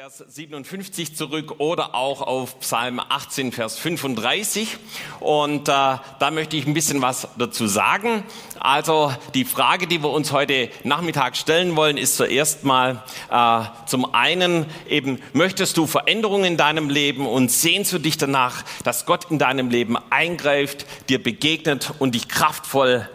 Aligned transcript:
Vers 0.00 0.24
57 0.26 1.14
zurück 1.14 1.56
oder 1.58 1.94
auch 1.94 2.22
auf 2.22 2.58
Psalm 2.60 3.00
18, 3.06 3.52
Vers 3.52 3.78
35. 3.78 4.78
Und 5.18 5.68
äh, 5.68 5.72
da 5.72 6.30
möchte 6.32 6.56
ich 6.56 6.66
ein 6.66 6.72
bisschen 6.72 7.02
was 7.02 7.28
dazu 7.36 7.66
sagen. 7.66 8.24
Also 8.58 9.12
die 9.34 9.44
Frage, 9.44 9.86
die 9.86 10.02
wir 10.02 10.08
uns 10.08 10.32
heute 10.32 10.70
Nachmittag 10.84 11.36
stellen 11.36 11.76
wollen, 11.76 11.98
ist 11.98 12.16
zuerst 12.16 12.64
mal 12.64 13.04
äh, 13.30 13.60
zum 13.86 14.14
einen 14.14 14.64
eben, 14.88 15.20
möchtest 15.34 15.76
du 15.76 15.86
Veränderungen 15.86 16.46
in 16.46 16.56
deinem 16.56 16.88
Leben 16.88 17.26
und 17.26 17.50
sehnst 17.50 17.92
du 17.92 17.98
dich 17.98 18.16
danach, 18.16 18.64
dass 18.84 19.04
Gott 19.04 19.30
in 19.30 19.38
deinem 19.38 19.68
Leben 19.68 19.98
eingreift, 20.08 20.86
dir 21.10 21.22
begegnet 21.22 21.92
und 21.98 22.14
dich 22.14 22.26
kraftvoll 22.26 23.06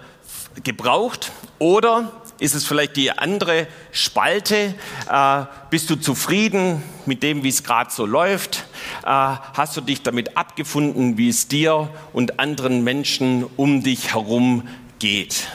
gebraucht? 0.63 1.31
Oder 1.57 2.11
ist 2.39 2.55
es 2.55 2.65
vielleicht 2.65 2.95
die 2.95 3.11
andere 3.11 3.67
Spalte? 3.91 4.75
Äh, 5.09 5.43
bist 5.69 5.89
du 5.89 5.95
zufrieden 5.95 6.83
mit 7.05 7.23
dem, 7.23 7.43
wie 7.43 7.49
es 7.49 7.63
gerade 7.63 7.91
so 7.91 8.05
läuft? 8.05 8.65
Äh, 9.03 9.07
hast 9.07 9.77
du 9.77 9.81
dich 9.81 10.03
damit 10.03 10.37
abgefunden, 10.37 11.17
wie 11.17 11.29
es 11.29 11.47
dir 11.47 11.89
und 12.13 12.39
anderen 12.39 12.83
Menschen 12.83 13.45
um 13.55 13.83
dich 13.83 14.13
herum 14.13 14.67
geht? 14.99 15.47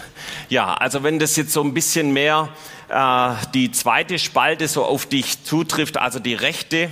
Ja, 0.49 0.75
also 0.75 1.03
wenn 1.03 1.19
das 1.19 1.37
jetzt 1.37 1.53
so 1.53 1.63
ein 1.63 1.75
bisschen 1.75 2.13
mehr 2.13 2.49
äh, 2.89 3.35
die 3.55 3.71
zweite 3.71 4.19
Spalte 4.19 4.67
so 4.67 4.85
auf 4.85 5.07
dich 5.07 5.45
zutrifft, 5.45 5.97
also 5.97 6.19
die 6.19 6.35
rechte, 6.35 6.91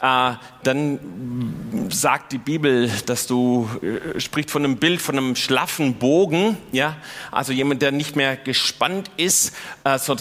äh, 0.00 0.32
dann 0.62 1.88
sagt 1.90 2.32
die 2.32 2.38
Bibel, 2.38 2.90
dass 3.06 3.26
du 3.26 3.68
äh, 3.82 4.20
spricht 4.20 4.50
von 4.50 4.64
einem 4.64 4.76
Bild 4.76 5.00
von 5.00 5.16
einem 5.16 5.36
schlaffen 5.36 5.94
Bogen, 5.94 6.56
ja, 6.72 6.96
also 7.30 7.52
jemand, 7.52 7.82
der 7.82 7.92
nicht 7.92 8.16
mehr 8.16 8.36
gespannt 8.36 9.10
ist, 9.16 9.54
äh, 9.84 9.98
so 9.98 10.16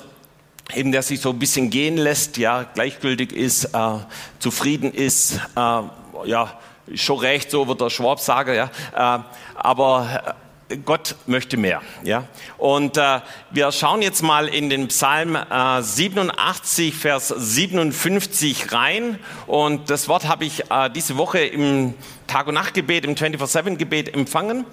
eben 0.76 0.92
der 0.92 1.02
sich 1.02 1.22
so 1.22 1.30
ein 1.30 1.40
bisschen 1.40 1.70
gehen 1.70 1.98
lässt, 1.98 2.38
ja, 2.38 2.64
gleichgültig 2.64 3.32
ist, 3.32 3.66
äh, 3.66 3.98
zufrieden 4.40 4.94
ist, 4.94 5.40
äh, 5.56 5.82
ja, 6.26 6.60
schon 6.96 7.20
recht, 7.20 7.52
so 7.52 7.68
wird 7.68 7.82
der 7.82 7.90
Schwab 7.90 8.20
sagen, 8.20 8.56
ja, 8.56 8.70
äh, 8.96 9.20
aber 9.56 10.36
Gott 10.84 11.16
möchte 11.28 11.56
mehr. 11.56 11.82
Ja? 12.04 12.26
Und 12.58 12.98
äh, 12.98 13.22
wir 13.52 13.72
schauen 13.72 14.02
jetzt 14.02 14.22
mal 14.22 14.48
in 14.48 14.70
den 14.70 14.90
Psalm 14.90 15.36
äh, 15.36 15.82
87, 15.82 16.94
Vers 16.94 17.30
57 17.30 18.72
rein. 18.74 19.20
Und 19.46 19.90
das 19.90 20.10
Wort 20.10 20.28
habe 20.28 20.46
ich 20.46 20.70
äh, 20.70 20.90
diese 20.90 21.18
Woche 21.18 21.40
im 21.40 21.94
Tag- 22.28 22.48
und 22.48 22.56
Nachtgebet, 22.56 23.06
im 23.06 23.16
24-7-Gebet 23.16 24.14
empfangen. 24.14 24.66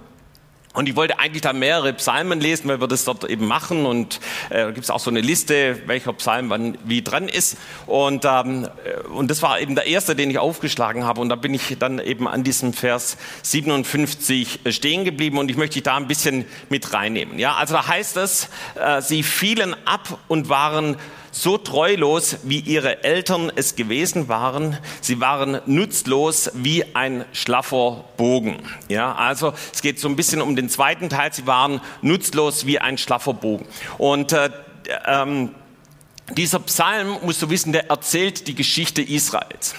Und 0.75 0.89
ich 0.89 0.97
wollte 0.97 1.20
eigentlich 1.20 1.42
da 1.42 1.53
mehrere 1.53 1.92
Psalmen 1.92 2.41
lesen, 2.41 2.69
weil 2.69 2.80
wir 2.80 2.89
das 2.89 3.05
dort 3.05 3.22
eben 3.30 3.47
machen. 3.47 3.86
Und 3.86 4.19
äh, 4.50 4.67
gibt 4.67 4.84
es 4.84 4.91
auch 4.91 4.98
so 4.98 5.08
eine 5.08 5.20
Liste, 5.20 5.80
welcher 5.86 6.12
Psalm 6.14 6.50
wann 6.50 6.77
wie 6.84 7.00
dran 7.00 7.28
ist. 7.28 7.56
Und, 7.86 8.25
ähm, 8.25 8.69
äh, 8.84 9.06
und 9.06 9.30
das 9.30 9.41
war 9.41 9.61
eben 9.61 9.77
der 9.77 9.86
erste, 9.86 10.17
den 10.17 10.30
ich 10.30 10.39
aufgeschlagen 10.39 11.05
habe. 11.05 11.20
Und 11.20 11.28
da 11.28 11.36
bin 11.36 11.55
ich 11.55 11.77
dann 11.78 12.00
eben 12.00 12.27
an 12.27 12.42
diesem 12.42 12.72
Vers 12.72 13.17
57 13.42 14.61
stehen 14.70 15.05
geblieben. 15.05 15.39
Und 15.39 15.48
ich 15.48 15.56
möchte 15.56 15.75
dich 15.75 15.84
da 15.84 15.97
ein 15.97 16.08
bisschen 16.08 16.45
mit 16.69 16.92
reinnehmen. 16.92 17.39
Ja, 17.39 17.55
also 17.55 17.75
da 17.75 17.86
heißt 17.86 18.17
es, 18.17 18.48
äh, 18.75 19.00
sie 19.00 19.22
fielen 19.22 19.77
ab 19.86 20.19
und 20.27 20.48
waren 20.48 20.97
so 21.34 21.58
treulos, 21.58 22.36
wie 22.44 22.60
ihre 22.60 23.02
Eltern 23.02 23.50
es 23.54 23.74
gewesen 23.74 24.28
waren. 24.28 24.78
Sie 25.00 25.20
waren 25.20 25.60
nutzlos 25.66 26.52
wie 26.54 26.94
ein 26.94 27.24
schlaffer 27.32 28.04
Bogen. 28.16 28.58
Ja, 28.88 29.14
also 29.16 29.52
es 29.72 29.82
geht 29.82 29.98
so 29.98 30.08
ein 30.08 30.14
bisschen 30.14 30.40
um 30.40 30.55
den 30.55 30.68
zweiten 30.68 31.08
Teil. 31.08 31.32
Sie 31.32 31.44
waren 31.44 31.80
nutzlos 32.02 32.66
wie 32.66 32.78
ein 32.78 32.98
schlaffer 32.98 33.34
Bogen. 33.34 33.66
Und 33.98 34.32
äh, 34.32 34.50
ähm, 35.06 35.50
dieser 36.36 36.60
Psalm, 36.60 37.16
musst 37.22 37.42
du 37.42 37.50
wissen, 37.50 37.72
der 37.72 37.90
erzählt 37.90 38.46
die 38.46 38.55
Geschichte 38.55 39.02
Israels. 39.02 39.74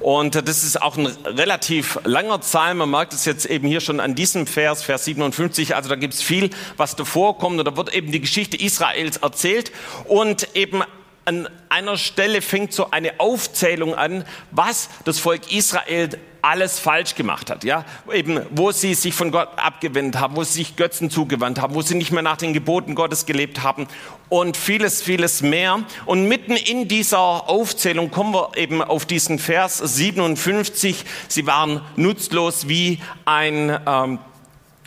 Und 0.00 0.34
das 0.34 0.64
ist 0.64 0.80
auch 0.80 0.96
ein 0.96 1.06
relativ 1.06 1.98
langer 2.04 2.38
Psalm. 2.38 2.78
Man 2.78 2.90
merkt 2.90 3.12
es 3.12 3.24
jetzt 3.24 3.46
eben 3.46 3.66
hier 3.66 3.80
schon 3.80 4.00
an 4.00 4.14
diesem 4.14 4.46
Vers, 4.46 4.82
Vers 4.82 5.04
57. 5.04 5.74
Also 5.74 5.88
da 5.88 5.96
gibt 5.96 6.14
es 6.14 6.22
viel, 6.22 6.50
was 6.76 6.96
davor 6.96 7.38
kommt. 7.38 7.58
Und 7.58 7.64
da 7.64 7.76
wird 7.76 7.94
eben 7.94 8.12
die 8.12 8.20
Geschichte 8.20 8.56
Israels 8.56 9.18
erzählt. 9.18 9.72
Und 10.04 10.54
eben 10.54 10.82
an 11.28 11.46
einer 11.68 11.98
Stelle 11.98 12.40
fängt 12.40 12.72
so 12.72 12.90
eine 12.90 13.20
Aufzählung 13.20 13.94
an, 13.94 14.24
was 14.50 14.88
das 15.04 15.18
Volk 15.18 15.52
Israel 15.52 16.08
alles 16.40 16.78
falsch 16.78 17.16
gemacht 17.16 17.50
hat, 17.50 17.64
ja, 17.64 17.84
eben 18.10 18.40
wo 18.48 18.72
sie 18.72 18.94
sich 18.94 19.12
von 19.12 19.30
Gott 19.30 19.50
abgewendet 19.56 20.18
haben, 20.18 20.36
wo 20.36 20.44
sie 20.44 20.60
sich 20.60 20.76
Götzen 20.76 21.10
zugewandt 21.10 21.60
haben, 21.60 21.74
wo 21.74 21.82
sie 21.82 21.96
nicht 21.96 22.12
mehr 22.12 22.22
nach 22.22 22.38
den 22.38 22.54
Geboten 22.54 22.94
Gottes 22.94 23.26
gelebt 23.26 23.62
haben 23.62 23.88
und 24.30 24.56
vieles, 24.56 25.02
vieles 25.02 25.42
mehr. 25.42 25.80
Und 26.06 26.28
mitten 26.28 26.56
in 26.56 26.88
dieser 26.88 27.18
Aufzählung 27.18 28.10
kommen 28.10 28.32
wir 28.32 28.56
eben 28.56 28.80
auf 28.80 29.04
diesen 29.04 29.38
Vers 29.38 29.76
57. 29.76 31.04
Sie 31.28 31.46
waren 31.46 31.82
nutzlos 31.96 32.68
wie 32.68 33.00
ein 33.26 33.78
ähm, 33.86 34.18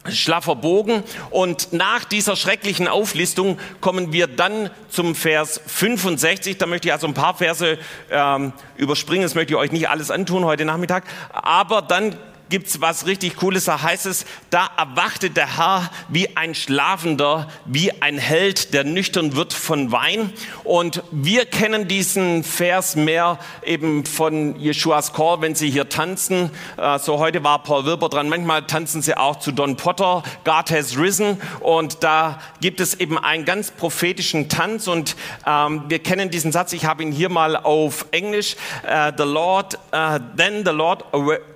schlaffer 0.10 0.56
Bogen. 0.56 1.04
Und 1.30 1.74
nach 1.74 2.06
dieser 2.06 2.36
schrecklichen 2.36 2.88
Auflistung 2.88 3.60
kommen 3.80 4.12
wir 4.12 4.28
dann 4.28 4.70
zum 4.90 5.16
Vers 5.16 5.62
65. 5.66 6.58
Da 6.58 6.66
möchte 6.66 6.88
ich 6.88 6.94
also 6.94 7.08
ein 7.08 7.14
paar 7.14 7.36
Verse 7.36 7.78
ähm, 8.10 8.54
überspringen. 8.78 9.24
Das 9.24 9.36
möchte 9.36 9.54
ich 9.54 9.60
euch 9.60 9.72
nicht 9.72 9.90
alles 9.90 10.12
antun 10.12 10.46
heute 10.46 10.66
Nachmittag. 10.66 11.04
Aber 11.32 11.82
dann 11.82 12.16
gibt's 12.52 12.82
was 12.82 13.08
richtig 13.08 13.38
Cooles. 13.38 13.66
Da 13.66 13.82
heißt 13.82 14.06
es, 14.06 14.26
da 14.52 14.70
erwachte 14.78 15.32
der 15.32 15.58
Herr 15.58 15.90
wie 16.10 16.36
ein 16.36 16.54
Schlafender, 16.54 17.48
wie 17.66 18.02
ein 18.02 18.18
Held, 18.18 18.74
der 18.74 18.84
nüchtern 18.84 19.36
wird 19.36 19.54
von 19.54 19.92
Wein. 19.92 20.32
Und 20.64 21.02
wir 21.12 21.46
kennen 21.46 21.88
diesen 21.88 22.44
Vers 22.44 22.96
mehr 22.96 23.40
eben 23.64 24.06
von 24.06 24.60
Jeschuas 24.60 25.14
Chor, 25.14 25.42
wenn 25.42 25.56
sie 25.56 25.72
hier 25.72 25.90
tanzen. 25.90 26.52
Äh, 26.78 27.00
so 27.00 27.18
heute 27.20 27.44
war 27.44 27.64
Paul 27.64 27.86
Wilber 27.86 28.10
dran. 28.10 28.28
Manchmal 28.28 28.68
tanzen 28.68 29.02
sie 29.02 29.16
auch 29.16 29.40
zu 29.40 29.54
Don 29.54 29.78
Potter, 29.78 30.22
God 30.44 30.72
has 30.72 30.98
risen. 30.98 31.42
Und 31.62 32.04
da 32.04 32.40
gibt 32.60 32.82
es 32.82 33.00
eben 33.00 33.18
einen 33.18 33.46
ganz 33.46 33.72
prophetischen 33.72 34.50
Tanz. 34.50 34.90
Und 34.90 35.16
ähm, 35.48 35.86
wir 35.88 36.00
kennen 36.00 36.30
diesen 36.30 36.52
Satz. 36.52 36.74
Ich 36.74 36.84
habe 36.84 37.02
ihn 37.02 37.14
hier 37.14 37.30
mal 37.30 37.56
auf 37.56 38.08
Englisch. 38.12 38.58
Uh, 38.84 39.12
the 39.18 39.24
Lord, 39.24 39.76
uh, 39.94 40.20
then 40.36 40.66
the 40.66 40.72
Lord 40.72 41.06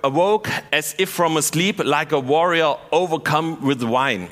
awoke 0.02 0.50
as 0.72 0.85
as 0.86 0.94
if 0.98 1.10
from 1.10 1.36
a 1.36 1.42
sleep, 1.42 1.82
like 1.84 2.12
a 2.12 2.20
warrior 2.20 2.76
overcome 2.92 3.58
with 3.60 3.82
wine. 3.82 4.28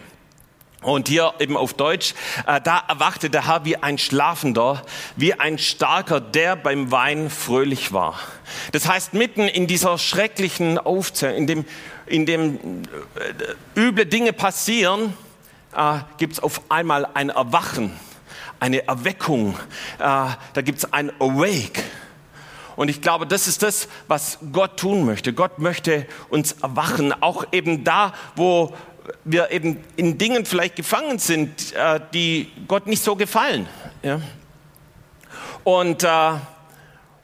Und 0.82 1.09
hier 1.09 1.32
eben 1.38 1.56
auf 1.56 1.72
Deutsch, 1.72 2.15
äh, 2.47 2.60
da 2.60 2.82
erwachte 2.87 3.31
der 3.31 3.47
Herr 3.47 3.65
wie 3.65 3.78
ein 3.78 3.97
Schlafender, 3.97 4.82
wie 5.16 5.32
ein 5.32 5.59
Starker, 5.59 6.20
der 6.20 6.56
beim 6.56 6.91
Wein 6.91 7.31
fröhlich 7.31 7.92
war. 7.92 8.19
Das 8.72 8.87
heißt, 8.87 9.15
mitten 9.15 9.48
in 9.48 9.66
dieser 9.66 9.97
schrecklichen 9.97 10.78
Aufzählung, 10.78 11.38
in 11.38 11.47
dem, 11.47 11.65
in 12.06 12.26
dem 12.26 12.82
äh, 13.75 13.81
üble 13.81 14.04
Dinge 14.04 14.34
passieren, 14.34 15.15
äh, 15.75 16.00
gibt 16.19 16.34
es 16.34 16.41
auf 16.41 16.60
einmal 16.69 17.09
ein 17.15 17.31
Erwachen, 17.31 17.98
eine 18.60 18.86
Erweckung, 18.86 19.56
äh, 19.98 20.03
da 20.03 20.62
gibt 20.62 20.78
es 20.78 20.92
ein 20.92 21.10
Awake. 21.19 21.82
Und 22.77 22.89
ich 22.89 23.01
glaube, 23.01 23.27
das 23.27 23.49
ist 23.49 23.62
das, 23.62 23.89
was 24.09 24.39
Gott 24.53 24.79
tun 24.79 25.05
möchte. 25.05 25.33
Gott 25.33 25.59
möchte 25.59 26.07
uns 26.29 26.53
erwachen, 26.62 27.12
auch 27.23 27.47
eben 27.53 27.85
da, 27.85 28.12
wo 28.37 28.75
wir 29.25 29.51
eben 29.51 29.83
in 29.97 30.19
Dingen 30.19 30.45
vielleicht 30.45 30.77
gefangen 30.77 31.19
sind, 31.19 31.73
äh, 31.75 32.01
die 32.13 32.51
Gott 32.69 32.87
nicht 32.87 33.03
so 33.03 33.17
gefallen. 33.17 33.69
Ja? 34.03 34.21
Und, 35.63 36.05
äh, 36.05 36.33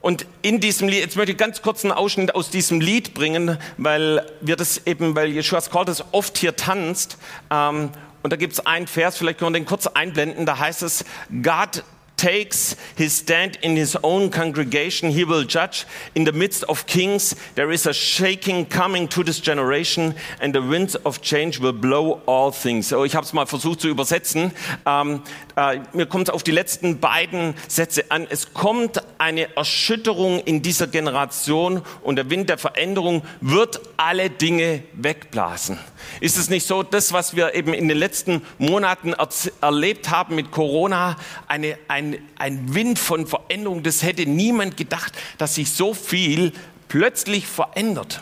und 0.01 0.25
in 0.41 0.59
diesem 0.59 0.87
Lied, 0.87 0.99
jetzt 0.99 1.15
möchte 1.15 1.31
ich 1.31 1.37
ganz 1.37 1.61
kurz 1.61 1.83
einen 1.83 1.91
Ausschnitt 1.91 2.33
aus 2.33 2.49
diesem 2.49 2.81
Lied 2.81 3.13
bringen, 3.13 3.57
weil 3.77 4.25
wir 4.41 4.55
das 4.55 4.85
eben, 4.85 5.15
weil 5.15 5.29
Jeschua's 5.29 5.69
Call 5.69 5.85
das 5.85 6.03
oft 6.11 6.37
hier 6.37 6.55
tanzt. 6.55 7.17
Ähm, 7.51 7.91
und 8.23 8.31
da 8.31 8.37
gibt 8.37 8.53
es 8.53 8.65
einen 8.65 8.87
Vers, 8.87 9.17
vielleicht 9.17 9.39
können 9.39 9.53
wir 9.53 9.59
den 9.59 9.65
kurz 9.65 9.87
einblenden, 9.87 10.45
da 10.45 10.59
heißt 10.59 10.83
es, 10.83 11.05
God 11.41 11.83
takes 12.21 12.75
his 12.95 13.13
stand 13.13 13.57
in 13.63 13.75
his 13.75 13.97
own 14.03 14.29
congregation, 14.29 15.09
he 15.09 15.23
will 15.23 15.43
judge 15.43 15.87
in 16.13 16.23
the 16.23 16.31
midst 16.31 16.63
of 16.65 16.85
kings. 16.85 17.35
There 17.55 17.71
is 17.71 17.87
a 17.87 17.93
shaking 17.93 18.67
coming 18.67 19.07
to 19.09 19.23
this 19.23 19.41
generation 19.41 20.13
and 20.39 20.53
the 20.53 20.61
winds 20.61 20.95
of 21.03 21.21
change 21.21 21.59
will 21.59 21.73
blow 21.73 22.21
all 22.27 22.51
things. 22.51 22.89
So, 22.89 23.05
ich 23.05 23.15
habe 23.15 23.25
es 23.25 23.33
mal 23.33 23.47
versucht 23.47 23.81
zu 23.81 23.87
übersetzen. 23.87 24.51
Ähm, 24.85 25.23
äh, 25.55 25.79
mir 25.93 26.05
kommt 26.05 26.27
es 26.27 26.33
auf 26.33 26.43
die 26.43 26.51
letzten 26.51 26.99
beiden 26.99 27.55
Sätze 27.67 28.11
an. 28.11 28.27
Es 28.29 28.53
kommt 28.53 29.01
eine 29.17 29.55
Erschütterung 29.55 30.41
in 30.41 30.61
dieser 30.61 30.85
Generation 30.85 31.81
und 32.03 32.17
der 32.17 32.29
Wind 32.29 32.49
der 32.49 32.59
Veränderung 32.59 33.23
wird 33.41 33.81
alle 33.97 34.29
Dinge 34.29 34.83
wegblasen. 34.93 35.79
Ist 36.19 36.37
es 36.37 36.49
nicht 36.49 36.67
so, 36.67 36.83
das, 36.83 37.13
was 37.13 37.35
wir 37.35 37.55
eben 37.55 37.73
in 37.73 37.87
den 37.87 37.97
letzten 37.97 38.41
Monaten 38.57 39.13
erlebt 39.61 40.09
haben 40.09 40.35
mit 40.35 40.51
Corona, 40.51 41.15
eine, 41.47 41.77
ein, 41.87 42.17
ein 42.37 42.73
Wind 42.73 42.99
von 42.99 43.27
Veränderung, 43.27 43.83
das 43.83 44.03
hätte 44.03 44.25
niemand 44.25 44.77
gedacht, 44.77 45.13
dass 45.37 45.55
sich 45.55 45.71
so 45.71 45.93
viel 45.93 46.53
plötzlich 46.87 47.47
verändert. 47.47 48.21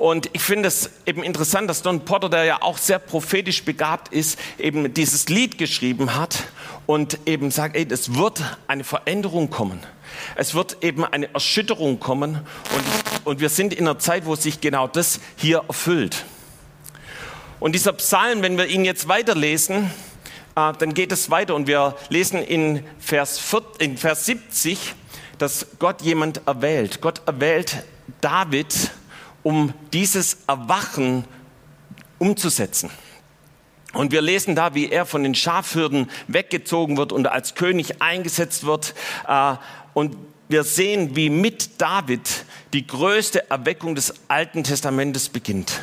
Und 0.00 0.30
ich 0.32 0.40
finde 0.40 0.68
es 0.68 0.90
eben 1.04 1.22
interessant, 1.22 1.68
dass 1.68 1.82
Don 1.82 2.06
Potter, 2.06 2.30
der 2.30 2.44
ja 2.44 2.62
auch 2.62 2.78
sehr 2.78 2.98
prophetisch 2.98 3.64
begabt 3.64 4.08
ist, 4.08 4.38
eben 4.58 4.94
dieses 4.94 5.28
Lied 5.28 5.58
geschrieben 5.58 6.16
hat 6.16 6.44
und 6.86 7.18
eben 7.26 7.50
sagt, 7.50 7.76
ey, 7.76 7.86
es 7.88 8.14
wird 8.14 8.42
eine 8.66 8.82
Veränderung 8.82 9.50
kommen. 9.50 9.80
Es 10.36 10.54
wird 10.54 10.78
eben 10.82 11.04
eine 11.04 11.32
Erschütterung 11.34 12.00
kommen 12.00 12.40
und, 12.74 13.26
und 13.26 13.40
wir 13.40 13.50
sind 13.50 13.74
in 13.74 13.86
einer 13.86 13.98
Zeit, 13.98 14.24
wo 14.24 14.36
sich 14.36 14.62
genau 14.62 14.88
das 14.88 15.20
hier 15.36 15.64
erfüllt. 15.68 16.24
Und 17.60 17.74
dieser 17.74 17.92
Psalm, 17.92 18.40
wenn 18.40 18.56
wir 18.56 18.66
ihn 18.66 18.86
jetzt 18.86 19.06
weiterlesen, 19.06 19.90
äh, 20.56 20.72
dann 20.78 20.94
geht 20.94 21.12
es 21.12 21.30
weiter 21.30 21.54
und 21.54 21.66
wir 21.66 21.94
lesen 22.08 22.42
in 22.42 22.82
Vers, 22.98 23.38
4, 23.38 23.62
in 23.78 23.98
Vers 23.98 24.24
70, 24.24 24.94
dass 25.36 25.66
Gott 25.78 26.00
jemand 26.00 26.40
erwählt. 26.46 27.02
Gott 27.02 27.20
erwählt 27.26 27.84
David, 28.22 28.90
um 29.42 29.74
dieses 29.92 30.38
Erwachen 30.46 31.24
umzusetzen. 32.18 32.90
Und 33.92 34.10
wir 34.10 34.22
lesen 34.22 34.56
da, 34.56 34.74
wie 34.74 34.88
er 34.88 35.04
von 35.04 35.22
den 35.22 35.34
Schafhürden 35.34 36.10
weggezogen 36.28 36.96
wird 36.96 37.12
und 37.12 37.26
als 37.26 37.54
König 37.56 38.00
eingesetzt 38.00 38.64
wird. 38.64 38.94
Äh, 39.28 39.56
und 39.92 40.16
wir 40.48 40.64
sehen, 40.64 41.14
wie 41.14 41.28
mit 41.28 41.78
David 41.78 42.46
die 42.72 42.86
größte 42.86 43.50
Erweckung 43.50 43.94
des 43.94 44.14
Alten 44.28 44.64
Testamentes 44.64 45.28
beginnt. 45.28 45.82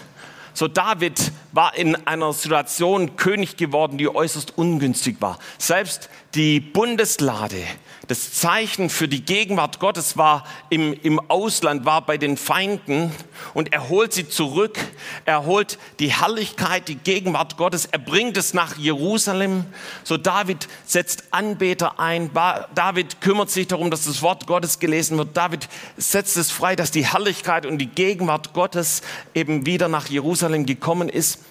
So 0.57 0.67
David 0.67 1.31
war 1.57 1.75
in 1.75 1.95
einer 2.05 2.33
Situation 2.33 3.15
König 3.15 3.57
geworden, 3.57 3.97
die 3.97 4.07
äußerst 4.07 4.59
ungünstig 4.59 5.17
war. 5.21 5.39
Selbst 5.57 6.07
die 6.35 6.59
Bundeslade, 6.59 7.63
das 8.07 8.33
Zeichen 8.33 8.91
für 8.91 9.07
die 9.07 9.25
Gegenwart 9.25 9.79
Gottes 9.79 10.17
war 10.17 10.43
im, 10.69 10.93
im 11.01 11.19
Ausland, 11.31 11.83
war 11.83 12.05
bei 12.05 12.19
den 12.19 12.37
Feinden 12.37 13.11
und 13.55 13.73
er 13.73 13.89
holt 13.89 14.13
sie 14.13 14.29
zurück. 14.29 14.77
Er 15.25 15.45
holt 15.47 15.79
die 15.97 16.11
Herrlichkeit, 16.11 16.89
die 16.89 16.95
Gegenwart 16.95 17.57
Gottes. 17.57 17.87
Er 17.87 17.97
bringt 17.97 18.37
es 18.37 18.53
nach 18.53 18.77
Jerusalem. 18.77 19.65
So 20.03 20.17
David 20.17 20.67
setzt 20.85 21.23
Anbeter 21.31 21.99
ein. 21.99 22.29
David 22.75 23.19
kümmert 23.19 23.49
sich 23.49 23.65
darum, 23.65 23.89
dass 23.89 24.05
das 24.05 24.21
Wort 24.21 24.45
Gottes 24.45 24.77
gelesen 24.77 25.17
wird. 25.17 25.35
David 25.35 25.67
setzt 25.97 26.37
es 26.37 26.51
frei, 26.51 26.75
dass 26.75 26.91
die 26.91 27.05
Herrlichkeit 27.05 27.65
und 27.65 27.79
die 27.79 27.87
Gegenwart 27.87 28.53
Gottes 28.53 29.01
eben 29.33 29.65
wieder 29.65 29.87
nach 29.87 30.07
Jerusalem 30.07 30.67
gekommen 30.67 31.09
ist. 31.09 31.46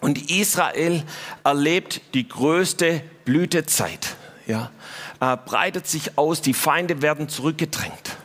Und 0.00 0.30
Israel 0.30 1.02
erlebt 1.44 2.00
die 2.14 2.26
größte 2.28 3.02
Blütezeit. 3.24 4.16
Ja, 4.46 4.70
äh, 5.20 5.36
breitet 5.36 5.86
sich 5.86 6.16
aus, 6.18 6.40
die 6.40 6.54
Feinde 6.54 7.02
werden 7.02 7.28
zurückgedrängt. 7.28 8.16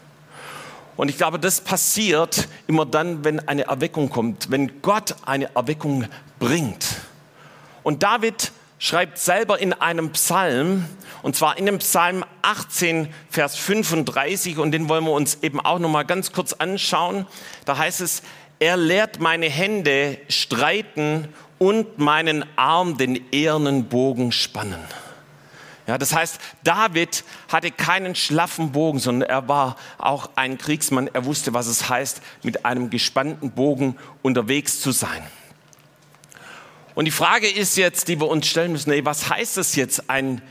Und 0.98 1.10
ich 1.10 1.18
glaube, 1.18 1.39
das 1.39 1.60
passiert 1.62 2.48
immer 2.68 2.86
dann, 2.86 3.25
wenn 3.25 3.45
eine 3.48 3.63
Erweckung 3.63 4.10
kommt, 4.10 4.50
wenn 4.50 4.81
Gott 4.81 5.16
eine 5.25 5.54
Erweckung 5.56 6.06
bringt. 6.39 6.86
Und 7.83 8.01
David 8.01 8.51
schreibt 8.80 9.18
selber 9.18 9.60
in 9.60 9.74
einem 9.74 10.12
Psalm, 10.12 10.86
und 11.22 11.36
zwar 11.36 11.57
in 11.57 11.66
dem 11.66 11.80
Psalm 11.80 12.24
18, 12.44 13.10
Vers 13.30 13.57
35, 13.57 14.57
und 14.57 14.72
den 14.72 14.88
wollen 14.88 15.04
wir 15.04 15.12
uns 15.12 15.39
eben 15.42 15.60
auch 15.60 15.80
noch 15.80 15.89
mal 15.89 16.04
ganz 16.04 16.31
kurz 16.31 16.54
anschauen. 16.54 17.25
Da 17.66 17.77
heißt 17.77 18.00
es, 18.00 18.22
er 18.60 18.77
lehrt 18.77 19.19
meine 19.19 19.50
Hände 19.50 20.18
streiten 20.30 21.27
und 21.57 21.98
meinen 21.98 22.46
Arm 22.56 22.98
den 22.98 23.31
ehernen 23.31 23.86
Bogen 23.86 24.31
spannen. 24.31 24.80
Ja, 25.88 26.00
das 26.00 26.16
heißt, 26.16 26.40
David 26.63 27.24
hatte 27.48 27.69
keinen 27.69 28.16
schlaffen 28.16 28.72
Bogen, 28.72 29.00
sondern 29.00 29.30
er 29.30 29.48
war 29.48 29.75
auch 30.00 30.31
ein 30.36 30.57
Kriegsmann. 30.57 31.10
Er 31.13 31.25
wusste, 31.25 31.54
was 31.54 31.68
es 31.68 31.90
heißt, 31.90 32.22
mit 32.42 32.66
einem 32.66 32.90
gespannten 32.90 33.52
Bogen 33.52 33.96
unterwegs 34.24 34.81
zu 34.81 34.92
sein. 34.92 35.24
Und 36.96 37.06
die 37.06 37.12
Frage 37.12 37.48
ist 37.48 37.78
jetzt, 37.78 38.08
die 38.08 38.19
wir 38.19 38.28
uns 38.28 38.48
stellen 38.48 38.72
müssen, 38.72 38.92
ey, 38.92 39.06
was 39.06 39.30
heißt 39.30 39.58
es 39.58 39.75
jetzt, 39.75 40.10
ein, 40.10 40.42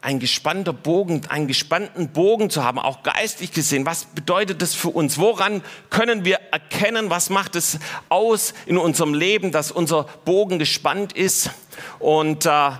ein 0.00 0.20
gespannter 0.20 0.72
Bogen, 0.72 1.22
einen 1.28 1.48
gespannten 1.48 2.08
Bogen 2.08 2.50
zu 2.50 2.62
haben, 2.62 2.78
auch 2.78 3.02
geistlich 3.02 3.52
gesehen? 3.52 3.86
Was 3.86 4.04
bedeutet 4.04 4.62
das 4.62 4.74
für 4.74 4.88
uns? 4.88 5.18
Woran 5.18 5.62
können 5.90 6.24
wir 6.24 6.38
erkennen, 6.52 7.10
was 7.10 7.30
macht 7.30 7.56
es 7.56 7.78
aus 8.08 8.54
in 8.66 8.78
unserem 8.78 9.14
Leben, 9.14 9.52
dass 9.52 9.72
unser 9.72 10.04
Bogen 10.24 10.58
gespannt 10.58 11.12
ist? 11.12 11.50
Und 11.98 12.46
äh, 12.46 12.70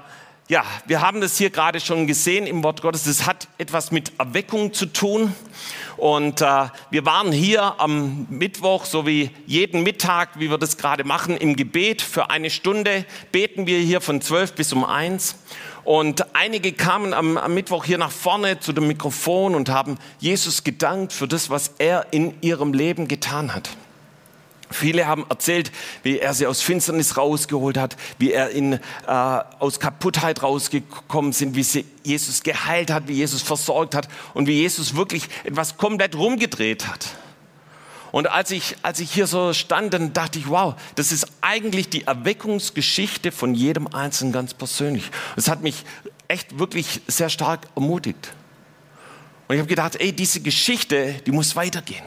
ja, 0.48 0.64
wir 0.86 1.00
haben 1.00 1.20
das 1.20 1.36
hier 1.36 1.50
gerade 1.50 1.80
schon 1.80 2.06
gesehen 2.06 2.46
im 2.46 2.62
Wort 2.62 2.80
Gottes. 2.80 3.06
Es 3.06 3.26
hat 3.26 3.48
etwas 3.58 3.90
mit 3.90 4.12
Erweckung 4.18 4.72
zu 4.72 4.86
tun. 4.86 5.34
Und 5.96 6.40
äh, 6.40 6.66
wir 6.90 7.04
waren 7.04 7.32
hier 7.32 7.80
am 7.80 8.28
Mittwoch, 8.30 8.84
so 8.84 9.06
wie 9.06 9.30
jeden 9.46 9.82
Mittag, 9.82 10.38
wie 10.38 10.48
wir 10.48 10.58
das 10.58 10.76
gerade 10.76 11.02
machen, 11.02 11.36
im 11.36 11.56
Gebet. 11.56 12.00
Für 12.00 12.30
eine 12.30 12.50
Stunde 12.50 13.04
beten 13.32 13.66
wir 13.66 13.80
hier 13.80 14.00
von 14.00 14.20
zwölf 14.20 14.52
bis 14.52 14.72
um 14.72 14.84
eins. 14.84 15.34
Und 15.86 16.34
einige 16.34 16.72
kamen 16.72 17.14
am, 17.14 17.38
am 17.38 17.54
Mittwoch 17.54 17.84
hier 17.84 17.96
nach 17.96 18.10
vorne 18.10 18.58
zu 18.58 18.72
dem 18.72 18.88
Mikrofon 18.88 19.54
und 19.54 19.68
haben 19.68 19.98
Jesus 20.18 20.64
gedankt 20.64 21.12
für 21.12 21.28
das, 21.28 21.48
was 21.48 21.74
er 21.78 22.06
in 22.10 22.34
ihrem 22.40 22.72
Leben 22.72 23.06
getan 23.06 23.54
hat. 23.54 23.70
Viele 24.68 25.06
haben 25.06 25.24
erzählt, 25.28 25.70
wie 26.02 26.18
er 26.18 26.34
sie 26.34 26.48
aus 26.48 26.60
Finsternis 26.60 27.16
rausgeholt 27.16 27.78
hat, 27.78 27.96
wie 28.18 28.32
er 28.32 28.50
in, 28.50 28.72
äh, 28.72 28.78
aus 29.06 29.78
Kaputtheit 29.78 30.42
rausgekommen 30.42 31.32
sind, 31.32 31.54
wie 31.54 31.62
sie 31.62 31.84
Jesus 32.02 32.42
geheilt 32.42 32.90
hat, 32.90 33.06
wie 33.06 33.14
Jesus 33.14 33.42
versorgt 33.42 33.94
hat 33.94 34.08
und 34.34 34.48
wie 34.48 34.60
Jesus 34.60 34.96
wirklich 34.96 35.28
etwas 35.44 35.76
komplett 35.76 36.16
rumgedreht 36.16 36.88
hat. 36.88 37.10
Und 38.16 38.30
als 38.30 38.50
ich, 38.50 38.76
als 38.80 38.98
ich 39.00 39.12
hier 39.12 39.26
so 39.26 39.52
stand, 39.52 39.92
dann 39.92 40.14
dachte 40.14 40.38
ich, 40.38 40.48
wow, 40.48 40.74
das 40.94 41.12
ist 41.12 41.26
eigentlich 41.42 41.90
die 41.90 42.04
Erweckungsgeschichte 42.04 43.30
von 43.30 43.54
jedem 43.54 43.88
Einzelnen 43.88 44.32
ganz 44.32 44.54
persönlich. 44.54 45.10
Es 45.36 45.50
hat 45.50 45.60
mich 45.60 45.84
echt 46.26 46.58
wirklich 46.58 47.02
sehr 47.08 47.28
stark 47.28 47.68
ermutigt. 47.76 48.32
Und 49.46 49.56
ich 49.56 49.60
habe 49.60 49.68
gedacht, 49.68 49.96
ey, 50.00 50.14
diese 50.14 50.40
Geschichte, 50.40 51.20
die 51.26 51.30
muss 51.30 51.56
weitergehen. 51.56 52.06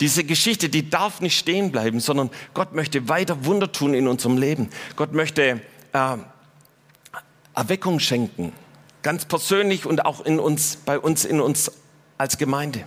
Diese 0.00 0.24
Geschichte, 0.24 0.68
die 0.68 0.90
darf 0.90 1.20
nicht 1.20 1.38
stehen 1.38 1.70
bleiben, 1.70 2.00
sondern 2.00 2.28
Gott 2.52 2.72
möchte 2.72 3.08
weiter 3.08 3.44
Wunder 3.44 3.70
tun 3.70 3.94
in 3.94 4.08
unserem 4.08 4.38
Leben. 4.38 4.70
Gott 4.96 5.12
möchte 5.12 5.60
äh, 5.92 6.16
Erweckung 7.54 8.00
schenken, 8.00 8.52
ganz 9.02 9.24
persönlich 9.24 9.86
und 9.86 10.04
auch 10.04 10.22
in 10.22 10.40
uns, 10.40 10.78
bei 10.84 10.98
uns 10.98 11.24
in 11.24 11.40
uns 11.40 11.70
als 12.18 12.38
Gemeinde. 12.38 12.84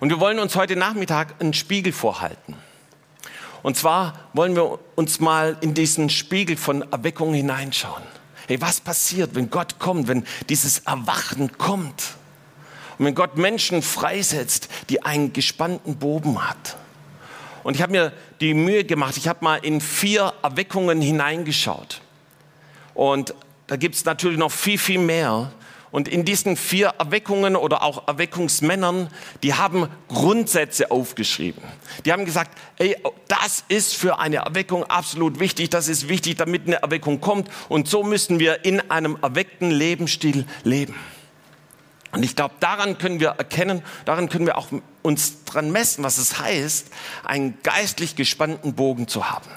Und 0.00 0.10
wir 0.10 0.20
wollen 0.20 0.38
uns 0.38 0.56
heute 0.56 0.76
Nachmittag 0.76 1.34
einen 1.40 1.54
Spiegel 1.54 1.92
vorhalten. 1.92 2.56
Und 3.62 3.76
zwar 3.76 4.18
wollen 4.34 4.56
wir 4.56 4.78
uns 4.94 5.20
mal 5.20 5.56
in 5.60 5.72
diesen 5.72 6.10
Spiegel 6.10 6.56
von 6.56 6.82
Erweckung 6.92 7.32
hineinschauen. 7.32 8.02
Hey, 8.46 8.60
was 8.60 8.80
passiert, 8.80 9.34
wenn 9.34 9.48
Gott 9.48 9.78
kommt, 9.78 10.06
wenn 10.06 10.26
dieses 10.50 10.80
Erwachen 10.80 11.56
kommt? 11.56 12.16
Und 12.98 13.06
wenn 13.06 13.14
Gott 13.14 13.38
Menschen 13.38 13.82
freisetzt, 13.82 14.68
die 14.90 15.02
einen 15.02 15.32
gespannten 15.32 15.96
Bogen 15.96 16.46
hat. 16.46 16.76
Und 17.62 17.74
ich 17.74 17.82
habe 17.82 17.92
mir 17.92 18.12
die 18.40 18.52
Mühe 18.52 18.84
gemacht, 18.84 19.16
ich 19.16 19.28
habe 19.28 19.42
mal 19.42 19.56
in 19.56 19.80
vier 19.80 20.34
Erweckungen 20.42 21.00
hineingeschaut. 21.00 22.02
Und 22.92 23.34
da 23.66 23.76
gibt 23.76 23.94
es 23.94 24.04
natürlich 24.04 24.38
noch 24.38 24.52
viel, 24.52 24.78
viel 24.78 24.98
mehr. 24.98 25.50
Und 25.94 26.08
in 26.08 26.24
diesen 26.24 26.56
vier 26.56 26.88
Erweckungen 26.98 27.54
oder 27.54 27.84
auch 27.84 28.08
Erweckungsmännern, 28.08 29.10
die 29.44 29.54
haben 29.54 29.88
Grundsätze 30.08 30.90
aufgeschrieben. 30.90 31.62
Die 32.04 32.10
haben 32.10 32.24
gesagt, 32.24 32.58
ey, 32.78 32.96
das 33.28 33.62
ist 33.68 33.94
für 33.94 34.18
eine 34.18 34.38
Erweckung 34.38 34.82
absolut 34.82 35.38
wichtig, 35.38 35.70
das 35.70 35.86
ist 35.86 36.08
wichtig, 36.08 36.34
damit 36.34 36.66
eine 36.66 36.82
Erweckung 36.82 37.20
kommt. 37.20 37.48
Und 37.68 37.86
so 37.86 38.02
müssen 38.02 38.40
wir 38.40 38.64
in 38.64 38.90
einem 38.90 39.16
erweckten 39.22 39.70
Lebensstil 39.70 40.46
leben. 40.64 40.96
Und 42.10 42.24
ich 42.24 42.34
glaube, 42.34 42.56
daran 42.58 42.98
können 42.98 43.20
wir 43.20 43.28
erkennen, 43.28 43.80
daran 44.04 44.28
können 44.28 44.46
wir 44.46 44.58
auch 44.58 44.66
uns 45.02 45.44
dran 45.44 45.70
messen, 45.70 46.02
was 46.02 46.18
es 46.18 46.40
heißt, 46.40 46.88
einen 47.22 47.56
geistlich 47.62 48.16
gespannten 48.16 48.74
Bogen 48.74 49.06
zu 49.06 49.30
haben. 49.30 49.48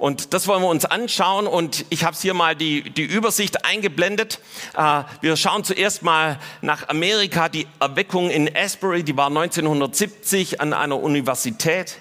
Und 0.00 0.32
das 0.32 0.48
wollen 0.48 0.62
wir 0.62 0.68
uns 0.68 0.86
anschauen 0.86 1.46
und 1.46 1.84
ich 1.90 2.04
habe 2.04 2.16
hier 2.18 2.32
mal 2.32 2.56
die, 2.56 2.88
die 2.88 3.02
Übersicht 3.04 3.66
eingeblendet. 3.66 4.40
Äh, 4.74 5.02
wir 5.20 5.36
schauen 5.36 5.62
zuerst 5.62 6.02
mal 6.02 6.38
nach 6.62 6.88
Amerika. 6.88 7.50
Die 7.50 7.66
Erweckung 7.80 8.30
in 8.30 8.50
Asbury, 8.56 9.02
die 9.02 9.14
war 9.14 9.26
1970 9.26 10.58
an 10.58 10.72
einer 10.72 10.98
Universität. 10.98 11.98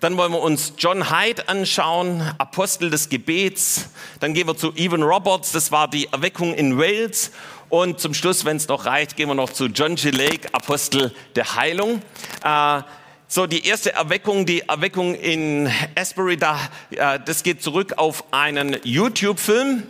Dann 0.00 0.16
wollen 0.16 0.32
wir 0.32 0.40
uns 0.40 0.72
John 0.78 1.10
Hyde 1.10 1.46
anschauen, 1.50 2.22
Apostel 2.38 2.88
des 2.88 3.10
Gebets. 3.10 3.90
Dann 4.20 4.32
gehen 4.32 4.46
wir 4.46 4.56
zu 4.56 4.72
Evan 4.74 5.02
Roberts, 5.02 5.52
das 5.52 5.70
war 5.70 5.88
die 5.88 6.08
Erweckung 6.10 6.54
in 6.54 6.78
Wales. 6.78 7.32
Und 7.68 8.00
zum 8.00 8.14
Schluss, 8.14 8.46
wenn 8.46 8.56
es 8.56 8.68
noch 8.68 8.86
reicht, 8.86 9.14
gehen 9.14 9.28
wir 9.28 9.34
noch 9.34 9.50
zu 9.50 9.66
John 9.66 9.96
G. 9.96 10.08
Lake, 10.08 10.48
Apostel 10.54 11.14
der 11.34 11.54
Heilung. 11.54 12.00
Äh, 12.42 12.82
so, 13.28 13.46
die 13.46 13.66
erste 13.66 13.92
Erweckung, 13.92 14.46
die 14.46 14.60
Erweckung 14.60 15.16
in 15.16 15.68
Asbury, 15.96 16.36
da, 16.36 16.60
äh, 16.90 17.18
das 17.24 17.42
geht 17.42 17.60
zurück 17.60 17.94
auf 17.96 18.24
einen 18.32 18.76
YouTube-Film. 18.84 19.82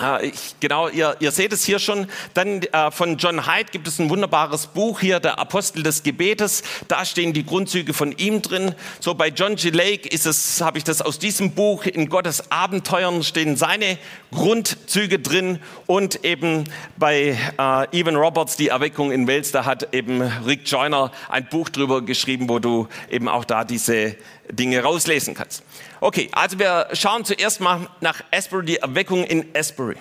Äh, 0.00 0.26
ich, 0.26 0.56
genau, 0.60 0.88
ihr, 0.88 1.16
ihr 1.20 1.32
seht 1.32 1.52
es 1.52 1.64
hier 1.64 1.78
schon. 1.78 2.06
Dann 2.34 2.62
äh, 2.62 2.90
von 2.90 3.16
John 3.16 3.46
Hyde 3.46 3.70
gibt 3.70 3.88
es 3.88 3.98
ein 3.98 4.10
wunderbares 4.10 4.66
Buch 4.68 5.00
hier, 5.00 5.20
der 5.20 5.38
Apostel 5.38 5.82
des 5.82 6.02
Gebetes. 6.02 6.62
Da 6.88 7.04
stehen 7.04 7.32
die 7.32 7.44
Grundzüge 7.44 7.94
von 7.94 8.12
ihm 8.12 8.42
drin. 8.42 8.74
So 9.00 9.14
bei 9.14 9.28
John 9.28 9.56
G. 9.56 9.70
Lake 9.70 10.08
ist 10.08 10.26
es, 10.26 10.60
habe 10.60 10.78
ich 10.78 10.84
das 10.84 11.02
aus 11.02 11.18
diesem 11.18 11.52
Buch. 11.52 11.84
In 11.84 12.08
Gottes 12.08 12.50
Abenteuern 12.50 13.22
stehen 13.22 13.56
seine 13.56 13.98
Grundzüge 14.32 15.18
drin 15.18 15.58
und 15.86 16.24
eben 16.24 16.64
bei 16.96 17.38
äh, 17.58 17.98
Evan 17.98 18.16
Roberts 18.16 18.56
die 18.56 18.68
Erweckung 18.68 19.12
in 19.12 19.26
Wales. 19.26 19.52
Da 19.52 19.64
hat 19.64 19.94
eben 19.94 20.22
Rick 20.22 20.62
Joyner 20.70 21.10
ein 21.28 21.48
Buch 21.48 21.68
drüber 21.68 22.02
geschrieben, 22.02 22.48
wo 22.48 22.58
du 22.58 22.88
eben 23.10 23.28
auch 23.28 23.44
da 23.44 23.64
diese 23.64 24.16
Dinge 24.50 24.82
rauslesen 24.82 25.34
kannst. 25.34 25.62
Okay, 26.00 26.28
also 26.32 26.58
wir 26.58 26.88
schauen 26.92 27.24
zuerst 27.24 27.60
mal 27.60 27.88
nach 28.00 28.22
Asbury, 28.30 28.66
die 28.66 28.76
Erweckung 28.76 29.24
in 29.24 29.46
Asbury. 29.54 29.96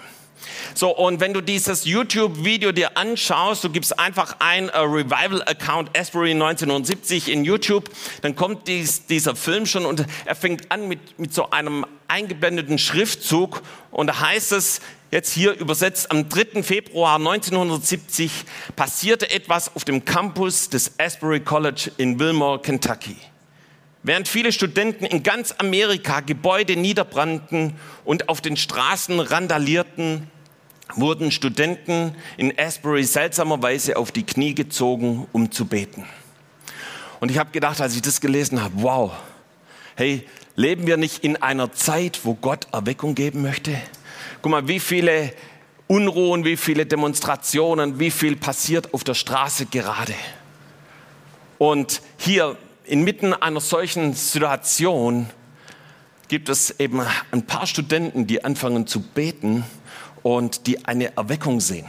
So, 0.73 0.95
und 0.95 1.19
wenn 1.19 1.33
du 1.33 1.41
dieses 1.41 1.85
YouTube-Video 1.85 2.71
dir 2.71 2.97
anschaust, 2.97 3.63
du 3.63 3.69
gibst 3.69 3.97
einfach 3.97 4.35
ein 4.39 4.65
uh, 4.65 4.81
Revival-Account 4.81 5.97
Asbury 5.97 6.31
1970 6.31 7.29
in 7.29 7.43
YouTube, 7.43 7.89
dann 8.21 8.35
kommt 8.35 8.67
dies, 8.67 9.05
dieser 9.05 9.35
Film 9.35 9.65
schon 9.65 9.85
und 9.85 10.05
er 10.25 10.35
fängt 10.35 10.71
an 10.71 10.87
mit, 10.87 11.19
mit 11.19 11.33
so 11.33 11.49
einem 11.49 11.85
eingeblendeten 12.07 12.77
Schriftzug 12.77 13.61
und 13.91 14.07
da 14.07 14.19
heißt 14.19 14.51
es, 14.51 14.81
jetzt 15.11 15.31
hier 15.31 15.53
übersetzt, 15.53 16.11
am 16.11 16.29
3. 16.29 16.63
Februar 16.63 17.15
1970 17.15 18.31
passierte 18.75 19.29
etwas 19.31 19.75
auf 19.75 19.85
dem 19.85 20.05
Campus 20.05 20.69
des 20.69 20.91
Asbury 20.99 21.39
College 21.39 21.91
in 21.97 22.19
Wilmore, 22.19 22.61
Kentucky. 22.61 23.17
Während 24.07 24.29
viele 24.29 24.53
Studenten 24.53 25.03
in 25.03 25.21
ganz 25.21 25.55
Amerika 25.57 26.21
Gebäude 26.21 26.77
niederbrannten 26.77 27.73
und 28.05 28.29
auf 28.29 28.39
den 28.39 28.55
Straßen 28.55 29.19
randalierten, 29.19 30.31
wurden 30.95 31.29
Studenten 31.29 32.15
in 32.37 32.57
Asbury 32.57 33.03
seltsamerweise 33.03 33.97
auf 33.97 34.13
die 34.13 34.23
Knie 34.23 34.55
gezogen, 34.55 35.27
um 35.33 35.51
zu 35.51 35.65
beten. 35.65 36.05
Und 37.19 37.31
ich 37.31 37.37
habe 37.37 37.51
gedacht, 37.51 37.81
als 37.81 37.97
ich 37.97 38.01
das 38.01 38.21
gelesen 38.21 38.63
habe, 38.63 38.75
wow, 38.77 39.11
hey, 39.97 40.25
leben 40.55 40.87
wir 40.87 40.95
nicht 40.95 41.25
in 41.25 41.35
einer 41.41 41.73
Zeit, 41.73 42.21
wo 42.23 42.33
Gott 42.33 42.65
Erweckung 42.71 43.13
geben 43.13 43.41
möchte? 43.41 43.75
Guck 44.41 44.51
mal, 44.51 44.69
wie 44.69 44.79
viele 44.79 45.33
Unruhen, 45.87 46.45
wie 46.45 46.55
viele 46.55 46.85
Demonstrationen, 46.85 47.99
wie 47.99 48.11
viel 48.11 48.37
passiert 48.37 48.93
auf 48.93 49.03
der 49.03 49.15
Straße 49.15 49.65
gerade. 49.65 50.15
Und 51.57 52.01
hier 52.17 52.55
inmitten 52.87 53.33
einer 53.33 53.59
solchen 53.59 54.13
Situation 54.13 55.29
gibt 56.27 56.49
es 56.49 56.79
eben 56.79 57.01
ein 57.31 57.45
paar 57.45 57.67
Studenten, 57.67 58.27
die 58.27 58.43
anfangen 58.43 58.87
zu 58.87 59.01
beten 59.01 59.63
und 60.23 60.67
die 60.67 60.85
eine 60.85 61.15
Erweckung 61.15 61.59
sehen. 61.59 61.85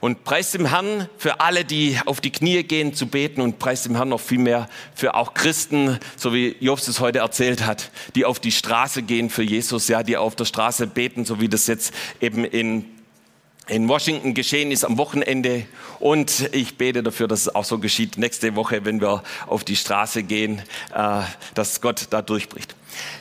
Und 0.00 0.24
preis 0.24 0.50
dem 0.50 0.66
Herrn 0.66 1.08
für 1.16 1.38
alle, 1.38 1.64
die 1.64 1.96
auf 2.06 2.20
die 2.20 2.32
Knie 2.32 2.64
gehen 2.64 2.92
zu 2.92 3.06
beten 3.06 3.40
und 3.40 3.60
preis 3.60 3.84
dem 3.84 3.94
Herrn 3.94 4.08
noch 4.08 4.20
viel 4.20 4.38
mehr 4.38 4.68
für 4.96 5.14
auch 5.14 5.32
Christen, 5.32 5.98
so 6.16 6.34
wie 6.34 6.56
Jobs 6.58 6.88
es 6.88 6.98
heute 6.98 7.20
erzählt 7.20 7.64
hat, 7.64 7.92
die 8.16 8.24
auf 8.24 8.40
die 8.40 8.50
Straße 8.50 9.02
gehen 9.02 9.30
für 9.30 9.44
Jesus, 9.44 9.86
ja, 9.86 10.02
die 10.02 10.16
auf 10.16 10.34
der 10.34 10.44
Straße 10.44 10.88
beten, 10.88 11.24
so 11.24 11.40
wie 11.40 11.48
das 11.48 11.68
jetzt 11.68 11.94
eben 12.20 12.44
in 12.44 12.84
in 13.68 13.88
Washington 13.88 14.34
geschehen 14.34 14.70
ist 14.70 14.84
am 14.84 14.98
Wochenende. 14.98 15.66
Und 16.00 16.48
ich 16.52 16.76
bete 16.76 17.02
dafür, 17.02 17.28
dass 17.28 17.42
es 17.42 17.54
auch 17.54 17.64
so 17.64 17.78
geschieht 17.78 18.18
nächste 18.18 18.56
Woche, 18.56 18.84
wenn 18.84 19.00
wir 19.00 19.22
auf 19.46 19.64
die 19.64 19.76
Straße 19.76 20.24
gehen, 20.24 20.62
äh, 20.94 21.20
dass 21.54 21.80
Gott 21.80 22.08
da 22.10 22.22
durchbricht. 22.22 22.74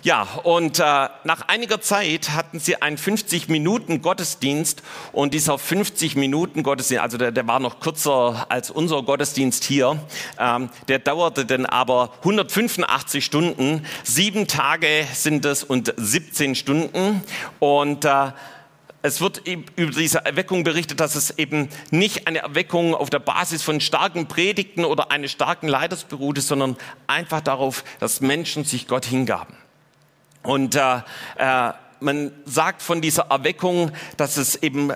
Ja, 0.04 0.24
und 0.44 0.80
äh, 0.80 0.84
nach 0.84 1.48
einiger 1.48 1.80
Zeit 1.80 2.32
hatten 2.32 2.60
sie 2.60 2.82
einen 2.82 2.98
50 2.98 3.48
Minuten 3.50 4.02
Gottesdienst 4.02 4.82
und 5.14 5.34
dieser 5.34 5.58
50 5.58 6.16
Minuten 6.16 6.64
Gottesdienst, 6.64 7.04
also 7.04 7.18
der, 7.18 7.32
der 7.32 7.48
war 7.48 7.60
noch 7.60 7.80
kürzer 7.80 8.48
als 8.50 8.70
unser 8.70 9.04
Gottesdienst 9.04 9.64
hier, 9.64 10.00
ähm, 10.40 10.70
der 10.88 11.00
dauerte 11.00 11.46
dann 11.46 11.66
aber 11.66 12.12
185 12.20 13.24
Stunden, 13.24 13.86
sieben 14.04 14.48
Tage 14.48 15.08
sind 15.14 15.46
es 15.46 15.64
und 15.64 15.94
17 15.96 16.56
Stunden 16.56 17.24
und 17.60 18.06
äh, 18.06 18.32
es 19.02 19.22
wird 19.22 19.42
über 19.48 19.92
diese 19.92 20.26
Erweckung 20.26 20.64
berichtet, 20.64 21.00
dass 21.00 21.16
es 21.16 21.38
eben 21.38 21.70
nicht 21.90 22.28
eine 22.28 22.40
Erweckung 22.40 22.94
auf 22.94 23.10
der 23.10 23.20
Basis 23.20 23.64
von 23.64 23.82
starken 23.82 24.28
Predigten 24.28 24.86
oder 24.86 25.12
eines 25.12 25.32
starken 25.32 25.68
Leiders 25.68 26.04
beruhte, 26.04 26.42
sondern 26.42 26.78
einfach 27.08 27.42
darauf, 27.42 27.84
dass 28.00 28.22
Menschen 28.22 28.64
sich 28.64 28.88
Gott 28.88 29.06
hingaben. 29.06 29.56
Und 30.44 30.76
äh, 30.76 30.98
äh, 31.38 31.74
man 32.00 32.32
sagt 32.46 32.82
von 32.82 33.02
dieser 33.02 33.24
Erweckung, 33.24 33.92
dass 34.18 34.38
es 34.38 34.56
eben 34.56 34.92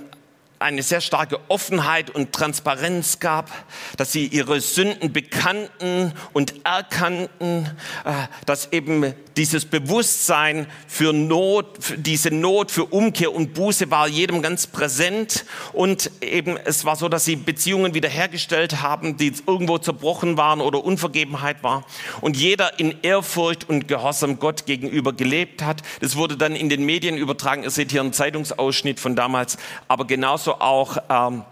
eine 0.66 0.82
sehr 0.82 1.00
starke 1.00 1.40
Offenheit 1.48 2.10
und 2.10 2.34
Transparenz 2.34 3.20
gab, 3.20 3.52
dass 3.98 4.12
sie 4.12 4.26
ihre 4.26 4.60
Sünden 4.62 5.14
bekannten 5.14 6.12
und 6.34 6.66
erkannten, 6.66 7.70
äh, 8.04 8.14
dass 8.48 8.72
eben 8.74 9.14
dieses 9.38 9.66
Bewusstsein 9.66 10.66
für 10.88 11.14
Not, 11.14 11.84
für 11.84 11.98
diese 11.98 12.32
Not 12.32 12.72
für 12.72 12.86
Umkehr 12.86 13.34
und 13.34 13.54
Buße 13.54 13.92
war 13.92 14.08
jedem 14.08 14.42
ganz 14.42 14.66
präsent 14.66 15.46
und 15.72 16.10
eben 16.22 16.58
es 16.58 16.84
war 16.84 16.96
so, 16.96 17.10
dass 17.10 17.26
sie 17.26 17.36
Beziehungen 17.36 17.94
wiederhergestellt 17.94 18.82
haben, 18.82 19.18
die 19.18 19.34
irgendwo 19.46 19.78
zerbrochen 19.78 20.36
waren 20.36 20.62
oder 20.62 20.84
Unvergebenheit 20.84 21.62
war 21.62 21.86
und 22.22 22.38
jeder 22.38 22.80
in 22.80 22.96
Ehrfurcht 23.04 23.70
und 23.70 23.88
Gehorsam 23.88 24.40
Gott 24.40 24.66
gegenüber 24.66 25.14
gelebt 25.14 25.62
hat. 25.64 25.84
Das 26.02 26.16
wurde 26.16 26.38
dann 26.38 26.56
in 26.56 26.70
den 26.70 26.86
Medien 26.86 27.18
übertragen. 27.18 27.62
Ihr 27.62 27.70
seht 27.70 27.92
hier 27.92 28.02
einen 28.02 28.14
Zeitungsausschnitt 28.14 29.00
von 29.00 29.16
damals, 29.16 29.58
aber 29.88 30.08
genauso 30.08 30.55
auch 30.62 30.98
ähm, 31.10 31.44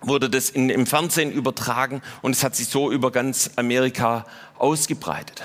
wurde 0.00 0.30
das 0.30 0.50
in, 0.50 0.70
im 0.70 0.86
Fernsehen 0.86 1.32
übertragen 1.32 2.02
und 2.22 2.32
es 2.32 2.44
hat 2.44 2.54
sich 2.54 2.68
so 2.68 2.90
über 2.90 3.10
ganz 3.10 3.50
Amerika 3.56 4.24
ausgebreitet. 4.58 5.42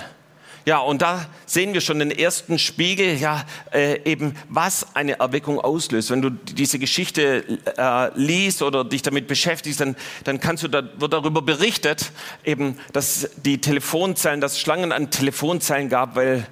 Ja, 0.64 0.78
und 0.78 1.02
da 1.02 1.26
sehen 1.48 1.74
wir 1.74 1.82
schon 1.82 1.98
den 1.98 2.12
ersten 2.12 2.60
Spiegel, 2.60 3.16
ja, 3.16 3.46
äh, 3.74 4.00
eben 4.04 4.36
was 4.48 4.96
eine 4.96 5.20
Erweckung 5.20 5.60
auslöst. 5.60 6.12
Wenn 6.12 6.22
du 6.22 6.30
diese 6.30 6.78
Geschichte 6.78 7.44
äh, 7.78 8.12
liest 8.14 8.62
oder 8.62 8.84
dich 8.84 9.02
damit 9.02 9.28
beschäftigst, 9.28 9.80
dann, 9.80 9.96
dann 10.24 10.40
kannst 10.40 10.62
du 10.62 10.68
da, 10.68 10.84
wird 10.98 11.14
darüber 11.14 11.42
berichtet, 11.42 12.12
eben, 12.44 12.78
dass 12.94 13.32
die 13.44 13.60
Telefonzellen, 13.60 14.40
dass 14.40 14.60
Schlangen 14.60 14.92
an 14.92 15.10
Telefonzellen 15.10 15.90
gab, 15.90 16.16
weil 16.16 16.46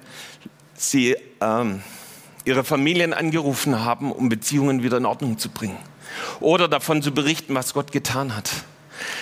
sie 0.74 1.16
ähm, 1.40 1.80
ihre 2.44 2.64
Familien 2.64 3.14
angerufen 3.14 3.84
haben, 3.84 4.10
um 4.10 4.28
Beziehungen 4.28 4.82
wieder 4.82 4.96
in 4.96 5.06
Ordnung 5.06 5.38
zu 5.38 5.50
bringen. 5.50 5.78
Oder 6.40 6.68
davon 6.68 7.02
zu 7.02 7.12
berichten, 7.12 7.54
was 7.54 7.74
Gott 7.74 7.92
getan 7.92 8.36
hat. 8.36 8.50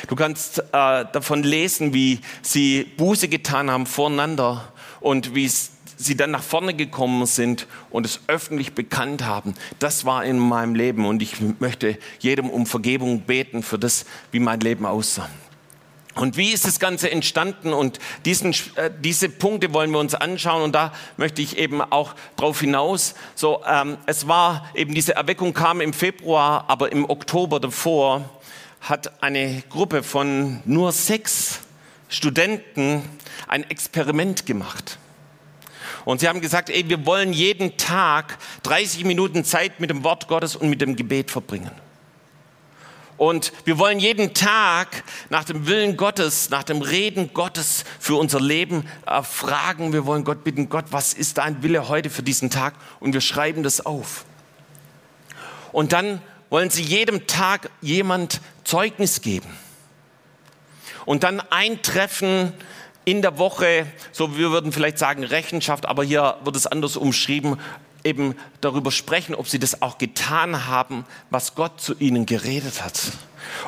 Du 0.08 0.16
kannst 0.16 0.58
äh, 0.58 0.62
davon 0.72 1.42
lesen, 1.42 1.94
wie 1.94 2.20
sie 2.42 2.84
Buße 2.96 3.28
getan 3.28 3.70
haben 3.70 3.86
voreinander 3.86 4.72
und 5.00 5.34
wie 5.34 5.48
sie 5.48 6.16
dann 6.16 6.30
nach 6.30 6.42
vorne 6.42 6.74
gekommen 6.74 7.26
sind 7.26 7.66
und 7.90 8.06
es 8.06 8.20
öffentlich 8.28 8.74
bekannt 8.74 9.24
haben. 9.24 9.54
Das 9.78 10.04
war 10.04 10.24
in 10.24 10.38
meinem 10.38 10.74
Leben 10.74 11.06
und 11.06 11.22
ich 11.22 11.36
möchte 11.58 11.98
jedem 12.20 12.50
um 12.50 12.66
Vergebung 12.66 13.22
beten 13.22 13.62
für 13.62 13.78
das, 13.78 14.04
wie 14.30 14.40
mein 14.40 14.60
Leben 14.60 14.86
aussah. 14.86 15.28
Und 16.18 16.36
wie 16.36 16.50
ist 16.50 16.66
das 16.66 16.80
Ganze 16.80 17.10
entstanden? 17.10 17.72
Und 17.72 18.00
diesen, 18.24 18.52
äh, 18.74 18.90
diese 19.00 19.28
Punkte 19.28 19.72
wollen 19.72 19.92
wir 19.92 20.00
uns 20.00 20.16
anschauen. 20.16 20.62
Und 20.62 20.72
da 20.72 20.92
möchte 21.16 21.42
ich 21.42 21.58
eben 21.58 21.80
auch 21.80 22.14
drauf 22.36 22.60
hinaus. 22.60 23.14
So, 23.36 23.62
ähm, 23.66 23.98
es 24.06 24.26
war 24.26 24.68
eben 24.74 24.94
diese 24.94 25.14
Erweckung 25.14 25.54
kam 25.54 25.80
im 25.80 25.92
Februar, 25.92 26.64
aber 26.66 26.90
im 26.90 27.08
Oktober 27.08 27.60
davor 27.60 28.28
hat 28.80 29.22
eine 29.22 29.62
Gruppe 29.70 30.02
von 30.02 30.60
nur 30.64 30.90
sechs 30.90 31.60
Studenten 32.08 33.02
ein 33.46 33.68
Experiment 33.70 34.44
gemacht. 34.44 34.98
Und 36.04 36.20
sie 36.20 36.28
haben 36.28 36.40
gesagt, 36.40 36.70
ey, 36.70 36.88
wir 36.88 37.06
wollen 37.06 37.32
jeden 37.32 37.76
Tag 37.76 38.38
30 38.64 39.04
Minuten 39.04 39.44
Zeit 39.44 39.78
mit 39.78 39.90
dem 39.90 40.02
Wort 40.02 40.26
Gottes 40.26 40.56
und 40.56 40.68
mit 40.68 40.80
dem 40.80 40.96
Gebet 40.96 41.30
verbringen. 41.30 41.70
Und 43.18 43.52
wir 43.64 43.78
wollen 43.78 43.98
jeden 43.98 44.32
Tag 44.32 45.02
nach 45.28 45.42
dem 45.42 45.66
Willen 45.66 45.96
Gottes, 45.96 46.50
nach 46.50 46.62
dem 46.62 46.82
Reden 46.82 47.34
Gottes 47.34 47.84
für 47.98 48.14
unser 48.14 48.40
Leben 48.40 48.88
äh, 49.06 49.22
fragen. 49.24 49.92
Wir 49.92 50.06
wollen 50.06 50.22
Gott 50.22 50.44
bitten, 50.44 50.68
Gott, 50.68 50.86
was 50.92 51.14
ist 51.14 51.38
dein 51.38 51.62
Wille 51.64 51.88
heute 51.88 52.10
für 52.10 52.22
diesen 52.22 52.48
Tag? 52.48 52.74
Und 53.00 53.12
wir 53.12 53.20
schreiben 53.20 53.64
das 53.64 53.84
auf. 53.84 54.24
Und 55.72 55.92
dann 55.92 56.22
wollen 56.48 56.70
sie 56.70 56.82
jedem 56.82 57.26
Tag 57.26 57.70
jemand 57.80 58.40
Zeugnis 58.62 59.20
geben. 59.20 59.48
Und 61.04 61.24
dann 61.24 61.40
ein 61.50 61.82
Treffen 61.82 62.52
in 63.04 63.20
der 63.20 63.38
Woche, 63.38 63.86
so 64.12 64.36
wir 64.36 64.50
würden 64.52 64.70
vielleicht 64.70 64.98
sagen 64.98 65.24
Rechenschaft, 65.24 65.86
aber 65.86 66.04
hier 66.04 66.36
wird 66.44 66.54
es 66.54 66.66
anders 66.66 66.96
umschrieben, 66.96 67.58
eben 68.04 68.34
darüber 68.60 68.90
sprechen, 68.90 69.34
ob 69.34 69.48
sie 69.48 69.58
das 69.58 69.82
auch 69.82 69.98
getan 69.98 70.66
haben, 70.66 71.04
was 71.30 71.54
Gott 71.54 71.80
zu 71.80 71.94
ihnen 71.98 72.26
geredet 72.26 72.82
hat. 72.82 73.12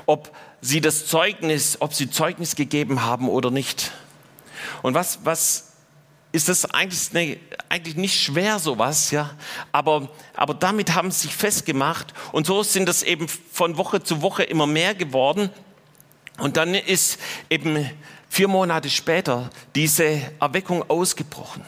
Ob 0.07 0.35
sie 0.61 0.81
das 0.81 1.07
Zeugnis, 1.07 1.81
ob 1.81 1.95
sie 1.95 2.11
Zeugnis 2.11 2.57
gegeben 2.57 3.03
haben 3.03 3.29
oder 3.29 3.51
nicht. 3.51 3.93
Und 4.83 4.95
was, 4.95 5.21
was 5.25 5.73
ist 6.33 6.49
das 6.49 6.65
eigentlich, 6.67 7.11
eine, 7.13 7.37
eigentlich 7.69 7.97
nicht 7.97 8.21
schwer, 8.21 8.59
sowas, 8.59 9.11
ja. 9.11 9.31
Aber, 9.73 10.09
aber 10.35 10.55
damit 10.55 10.95
haben 10.95 11.11
sie 11.11 11.29
sich 11.29 11.35
festgemacht 11.35 12.15
und 12.33 12.47
so 12.47 12.63
sind 12.63 12.89
es 12.89 13.03
eben 13.03 13.27
von 13.29 13.77
Woche 13.77 14.03
zu 14.03 14.23
Woche 14.23 14.45
immer 14.45 14.67
mehr 14.67 14.95
geworden. 14.95 15.51
Und 16.39 16.57
dann 16.57 16.75
ist 16.75 17.19
eben 17.51 17.91
vier 18.29 18.49
Monate 18.49 18.89
später 18.89 19.51
diese 19.75 20.23
Erweckung 20.41 20.89
ausgebrochen. 20.89 21.63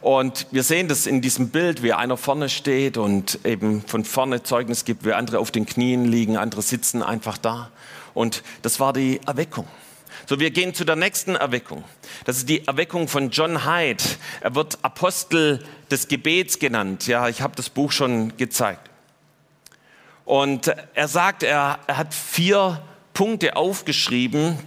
Und 0.00 0.46
wir 0.52 0.62
sehen 0.62 0.86
das 0.88 1.06
in 1.06 1.20
diesem 1.20 1.48
Bild, 1.48 1.82
wie 1.82 1.92
einer 1.92 2.16
vorne 2.16 2.48
steht 2.48 2.96
und 2.96 3.44
eben 3.44 3.82
von 3.82 4.04
vorne 4.04 4.42
Zeugnis 4.42 4.84
gibt, 4.84 5.04
wie 5.04 5.12
andere 5.12 5.40
auf 5.40 5.50
den 5.50 5.66
Knien 5.66 6.04
liegen, 6.04 6.36
andere 6.36 6.62
sitzen 6.62 7.02
einfach 7.02 7.36
da. 7.36 7.70
Und 8.14 8.42
das 8.62 8.78
war 8.78 8.92
die 8.92 9.20
Erweckung. 9.26 9.66
So, 10.26 10.38
wir 10.38 10.50
gehen 10.50 10.74
zu 10.74 10.84
der 10.84 10.96
nächsten 10.96 11.36
Erweckung. 11.36 11.84
Das 12.24 12.36
ist 12.36 12.48
die 12.48 12.66
Erweckung 12.66 13.08
von 13.08 13.30
John 13.30 13.64
Hyde. 13.64 14.04
Er 14.40 14.54
wird 14.54 14.78
Apostel 14.82 15.64
des 15.90 16.06
Gebets 16.06 16.58
genannt. 16.58 17.06
Ja, 17.06 17.28
ich 17.28 17.40
habe 17.40 17.56
das 17.56 17.70
Buch 17.70 17.92
schon 17.92 18.36
gezeigt. 18.36 18.90
Und 20.24 20.72
er 20.94 21.08
sagt, 21.08 21.42
er, 21.42 21.78
er 21.86 21.96
hat 21.96 22.12
vier 22.12 22.82
Punkte 23.14 23.56
aufgeschrieben 23.56 24.58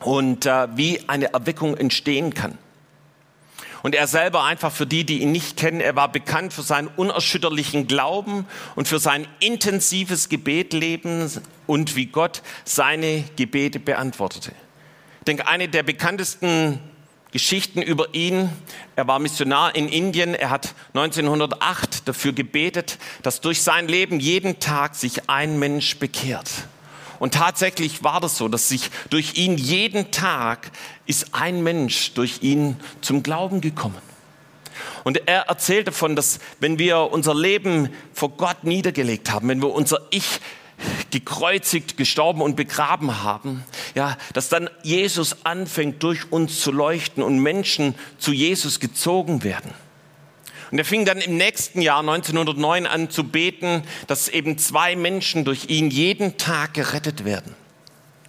und 0.00 0.46
äh, 0.46 0.68
wie 0.76 1.08
eine 1.08 1.32
Erweckung 1.32 1.76
entstehen 1.76 2.34
kann. 2.34 2.58
Und 3.82 3.94
er 3.94 4.06
selber 4.06 4.44
einfach 4.44 4.72
für 4.72 4.86
die, 4.86 5.04
die 5.04 5.22
ihn 5.22 5.32
nicht 5.32 5.56
kennen, 5.56 5.80
er 5.80 5.96
war 5.96 6.10
bekannt 6.10 6.52
für 6.52 6.62
seinen 6.62 6.88
unerschütterlichen 6.88 7.88
Glauben 7.88 8.46
und 8.76 8.86
für 8.86 8.98
sein 8.98 9.26
intensives 9.40 10.28
Gebetleben 10.28 11.30
und 11.66 11.96
wie 11.96 12.06
Gott 12.06 12.42
seine 12.64 13.24
Gebete 13.36 13.80
beantwortete. 13.80 14.52
Ich 15.20 15.24
denke, 15.24 15.46
eine 15.46 15.68
der 15.68 15.82
bekanntesten 15.82 16.78
Geschichten 17.32 17.80
über 17.80 18.14
ihn. 18.14 18.50
Er 18.94 19.08
war 19.08 19.18
Missionar 19.18 19.74
in 19.74 19.88
Indien. 19.88 20.34
Er 20.34 20.50
hat 20.50 20.74
1908 20.94 22.06
dafür 22.06 22.32
gebetet, 22.32 22.98
dass 23.22 23.40
durch 23.40 23.62
sein 23.62 23.88
Leben 23.88 24.20
jeden 24.20 24.60
Tag 24.60 24.94
sich 24.94 25.28
ein 25.30 25.58
Mensch 25.58 25.96
bekehrt. 25.96 26.50
Und 27.22 27.34
tatsächlich 27.34 28.02
war 28.02 28.20
das 28.20 28.36
so, 28.36 28.48
dass 28.48 28.68
sich 28.68 28.90
durch 29.08 29.34
ihn 29.36 29.56
jeden 29.56 30.10
Tag 30.10 30.72
ist 31.06 31.36
ein 31.36 31.62
Mensch 31.62 32.14
durch 32.14 32.42
ihn 32.42 32.76
zum 33.00 33.22
Glauben 33.22 33.60
gekommen. 33.60 33.98
Und 35.04 35.28
er 35.28 35.42
erzählt 35.42 35.86
davon, 35.86 36.16
dass 36.16 36.40
wenn 36.58 36.80
wir 36.80 37.12
unser 37.12 37.32
Leben 37.32 37.90
vor 38.12 38.30
Gott 38.30 38.64
niedergelegt 38.64 39.30
haben, 39.30 39.46
wenn 39.46 39.62
wir 39.62 39.70
unser 39.70 40.00
Ich 40.10 40.40
gekreuzigt, 41.12 41.96
gestorben 41.96 42.42
und 42.42 42.56
begraben 42.56 43.22
haben, 43.22 43.62
ja, 43.94 44.18
dass 44.32 44.48
dann 44.48 44.68
Jesus 44.82 45.44
anfängt 45.44 46.02
durch 46.02 46.32
uns 46.32 46.58
zu 46.58 46.72
leuchten 46.72 47.22
und 47.22 47.38
Menschen 47.38 47.94
zu 48.18 48.32
Jesus 48.32 48.80
gezogen 48.80 49.44
werden. 49.44 49.72
Und 50.72 50.78
er 50.78 50.86
fing 50.86 51.04
dann 51.04 51.18
im 51.18 51.36
nächsten 51.36 51.82
Jahr 51.82 52.00
1909 52.00 52.86
an 52.86 53.10
zu 53.10 53.24
beten, 53.24 53.82
dass 54.06 54.28
eben 54.28 54.56
zwei 54.56 54.96
Menschen 54.96 55.44
durch 55.44 55.68
ihn 55.68 55.90
jeden 55.90 56.38
Tag 56.38 56.72
gerettet 56.72 57.26
werden. 57.26 57.54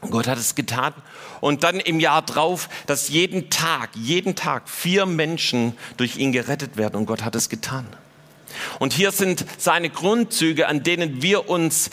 Gott 0.10 0.28
hat 0.28 0.38
es 0.38 0.54
getan. 0.54 0.94
Und 1.40 1.64
dann 1.64 1.80
im 1.80 2.02
Jahr 2.02 2.22
drauf, 2.22 2.68
dass 2.86 3.08
jeden 3.08 3.50
Tag, 3.50 3.92
jeden 3.96 4.36
Tag 4.36 4.70
vier 4.70 5.06
Menschen 5.06 5.78
durch 5.96 6.18
ihn 6.18 6.34
gerettet 6.34 6.76
werden. 6.76 6.98
Und 6.98 7.06
Gott 7.06 7.24
hat 7.24 7.34
es 7.36 7.48
getan. 7.48 7.88
Und 8.80 8.94
hier 8.94 9.12
sind 9.12 9.46
seine 9.58 9.90
Grundzüge, 9.90 10.68
an 10.68 10.84
denen 10.84 11.22
wir 11.22 11.50
uns 11.50 11.90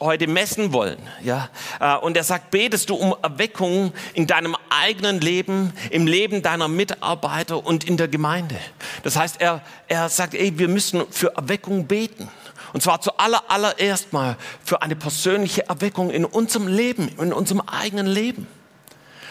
heute 0.00 0.26
messen 0.26 0.72
wollen. 0.72 0.98
Ja? 1.22 1.48
Äh, 1.80 1.96
und 1.96 2.16
er 2.16 2.24
sagt, 2.24 2.50
betest 2.50 2.90
du 2.90 2.94
um 2.94 3.14
Erweckung 3.22 3.92
in 4.14 4.26
deinem 4.26 4.56
eigenen 4.70 5.20
Leben, 5.20 5.72
im 5.90 6.06
Leben 6.06 6.42
deiner 6.42 6.68
Mitarbeiter 6.68 7.64
und 7.64 7.84
in 7.84 7.96
der 7.96 8.08
Gemeinde. 8.08 8.56
Das 9.02 9.16
heißt, 9.16 9.40
er, 9.40 9.62
er 9.88 10.08
sagt, 10.08 10.34
ey, 10.34 10.58
wir 10.58 10.68
müssen 10.68 11.04
für 11.10 11.34
Erweckung 11.36 11.86
beten. 11.86 12.28
Und 12.72 12.82
zwar 12.82 13.00
zuallererst 13.00 13.50
allererst 13.50 14.12
mal 14.12 14.36
für 14.64 14.82
eine 14.82 14.96
persönliche 14.96 15.68
Erweckung 15.68 16.10
in 16.10 16.24
unserem 16.24 16.66
Leben, 16.66 17.08
in 17.18 17.32
unserem 17.32 17.60
eigenen 17.60 18.06
Leben 18.06 18.48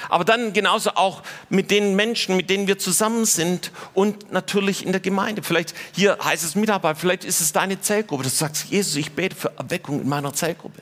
aber 0.10 0.24
dann 0.24 0.54
genauso 0.54 0.92
auch 0.92 1.24
mit 1.50 1.72
den 1.72 1.96
Menschen, 1.96 2.36
mit 2.36 2.50
denen 2.50 2.68
wir 2.68 2.80
zusammen 2.80 3.26
sind 3.26 3.72
und 3.94 4.32
natürlich 4.32 4.86
in 4.86 4.92
der 4.92 5.02
Gemeinde. 5.02 5.44
Vielleicht 5.44 5.74
hier 5.94 6.18
heißt 6.24 6.44
es 6.44 6.56
Mitarbeit, 6.56 6.98
vielleicht 6.98 7.24
ist 7.24 7.42
es 7.42 7.52
deine 7.52 7.80
Zellgruppe. 7.82 8.24
Du 8.24 8.30
sagst, 8.30 8.66
Jesus, 8.70 8.96
ich 8.96 9.12
bete 9.12 9.36
für 9.36 9.52
Erweckung 9.58 10.02
in 10.02 10.10
meiner 10.10 10.34
Zellgruppe. 10.34 10.82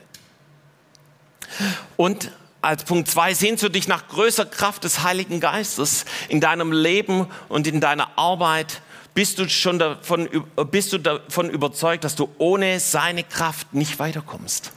Und 1.96 2.30
als 2.60 2.84
Punkt 2.84 3.10
zwei 3.10 3.34
sehnst 3.34 3.62
du 3.62 3.68
dich 3.68 3.88
nach 3.88 4.08
größer 4.08 4.46
Kraft 4.46 4.84
des 4.84 5.02
Heiligen 5.02 5.40
Geistes 5.40 6.04
in 6.28 6.40
deinem 6.40 6.72
Leben 6.72 7.26
und 7.48 7.66
in 7.66 7.80
deiner 7.80 8.16
Arbeit. 8.16 8.80
Bist 9.14 9.38
du 9.38 9.48
schon 9.48 9.78
davon, 9.78 10.28
bist 10.70 10.92
du 10.92 10.98
davon 10.98 11.50
überzeugt, 11.50 12.04
dass 12.04 12.14
du 12.14 12.30
ohne 12.38 12.80
seine 12.80 13.24
Kraft 13.24 13.74
nicht 13.74 13.98
weiterkommst? 13.98 14.72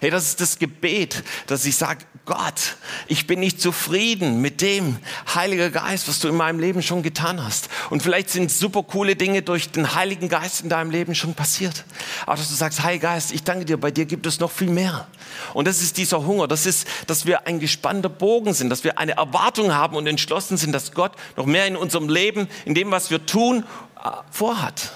Hey, 0.00 0.10
das 0.10 0.24
ist 0.24 0.40
das 0.40 0.58
Gebet, 0.58 1.22
dass 1.46 1.64
ich 1.64 1.76
sage, 1.76 2.04
Gott, 2.28 2.76
ich 3.06 3.26
bin 3.26 3.40
nicht 3.40 3.58
zufrieden 3.58 4.42
mit 4.42 4.60
dem 4.60 4.98
Heiliger 5.34 5.70
Geist, 5.70 6.08
was 6.08 6.20
du 6.20 6.28
in 6.28 6.36
meinem 6.36 6.60
Leben 6.60 6.82
schon 6.82 7.02
getan 7.02 7.42
hast. 7.42 7.70
Und 7.88 8.02
vielleicht 8.02 8.28
sind 8.28 8.50
super 8.50 8.82
coole 8.82 9.16
Dinge 9.16 9.40
durch 9.40 9.70
den 9.70 9.94
Heiligen 9.94 10.28
Geist 10.28 10.60
in 10.60 10.68
deinem 10.68 10.90
Leben 10.90 11.14
schon 11.14 11.32
passiert. 11.32 11.84
Aber 12.26 12.36
dass 12.36 12.50
du 12.50 12.54
sagst, 12.54 12.82
Heiliger 12.82 13.08
Geist, 13.08 13.32
ich 13.32 13.44
danke 13.44 13.64
dir, 13.64 13.78
bei 13.78 13.90
dir 13.90 14.04
gibt 14.04 14.26
es 14.26 14.40
noch 14.40 14.50
viel 14.50 14.68
mehr. 14.68 15.06
Und 15.54 15.66
das 15.66 15.80
ist 15.80 15.96
dieser 15.96 16.26
Hunger, 16.26 16.46
das 16.46 16.66
ist, 16.66 16.86
dass 17.06 17.24
wir 17.24 17.46
ein 17.46 17.60
gespannter 17.60 18.10
Bogen 18.10 18.52
sind, 18.52 18.68
dass 18.68 18.84
wir 18.84 18.98
eine 18.98 19.12
Erwartung 19.12 19.72
haben 19.72 19.96
und 19.96 20.06
entschlossen 20.06 20.58
sind, 20.58 20.72
dass 20.72 20.92
Gott 20.92 21.12
noch 21.36 21.46
mehr 21.46 21.66
in 21.66 21.76
unserem 21.76 22.10
Leben, 22.10 22.46
in 22.66 22.74
dem, 22.74 22.90
was 22.90 23.10
wir 23.10 23.24
tun, 23.24 23.64
äh, 24.04 24.10
vorhat. 24.30 24.92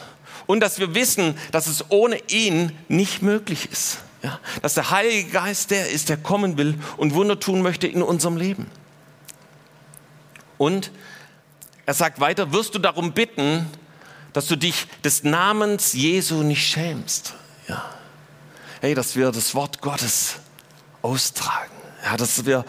Und 0.47 0.61
dass 0.61 0.79
wir 0.79 0.95
wissen, 0.95 1.39
dass 1.51 1.67
es 1.67 1.91
ohne 1.91 2.19
ihn 2.29 2.73
nicht 2.89 3.23
möglich 3.23 3.71
ist. 3.73 3.99
Ja, 4.23 4.39
dass 4.63 4.75
der 4.75 4.91
Heilige 4.91 5.31
Geist 5.31 5.71
der 5.73 5.91
ist, 5.91 6.09
der 6.09 6.17
kommen 6.17 6.57
will 6.57 6.79
und 6.97 7.15
Wunder 7.15 7.41
tun 7.41 7.61
möchte 7.61 7.89
in 7.89 8.03
unserem 8.03 8.37
Leben. 8.37 8.71
Und 10.59 10.93
er 11.87 11.95
sagt 11.95 12.21
weiter, 12.21 12.53
wirst 12.53 12.75
du 12.75 12.79
darum 12.79 13.13
bitten, 13.13 13.67
dass 14.33 14.47
du 14.47 14.57
dich 14.57 14.87
des 15.03 15.25
Namens 15.25 15.93
Jesu 15.93 16.43
nicht 16.43 16.65
schämst. 16.65 17.35
Ja. 17.69 17.85
Hey, 18.81 18.95
dass 18.95 19.17
wir 19.17 19.33
das 19.33 19.55
Wort 19.55 19.81
Gottes 19.81 20.37
austragen. 21.03 21.73
Ja, 22.05 22.17
dass 22.17 22.45
wir 22.47 22.65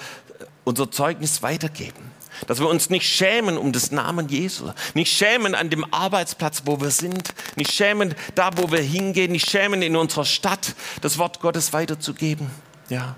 unser 0.64 0.90
Zeugnis 0.90 1.42
weitergeben. 1.44 2.13
Dass 2.48 2.60
wir 2.60 2.68
uns 2.68 2.90
nicht 2.90 3.08
schämen 3.08 3.58
um 3.58 3.72
des 3.72 3.92
Namen 3.92 4.28
Jesu, 4.28 4.72
nicht 4.94 5.12
schämen 5.12 5.56
an 5.56 5.70
dem 5.70 5.86
Arbeitsplatz, 5.94 6.64
wo 6.66 6.82
wir 6.82 6.92
sind, 6.92 7.34
nicht 7.56 7.72
schämen 7.72 8.16
da, 8.36 8.52
wo 8.56 8.72
wir 8.72 8.82
hingehen, 8.82 9.32
nicht 9.32 9.50
schämen 9.50 9.82
in 9.82 9.96
unserer 9.96 10.26
Stadt, 10.26 10.76
das 11.02 11.18
Wort 11.18 11.40
Gottes 11.40 11.74
weiterzugeben. 11.74 12.50
Ja. 12.90 13.16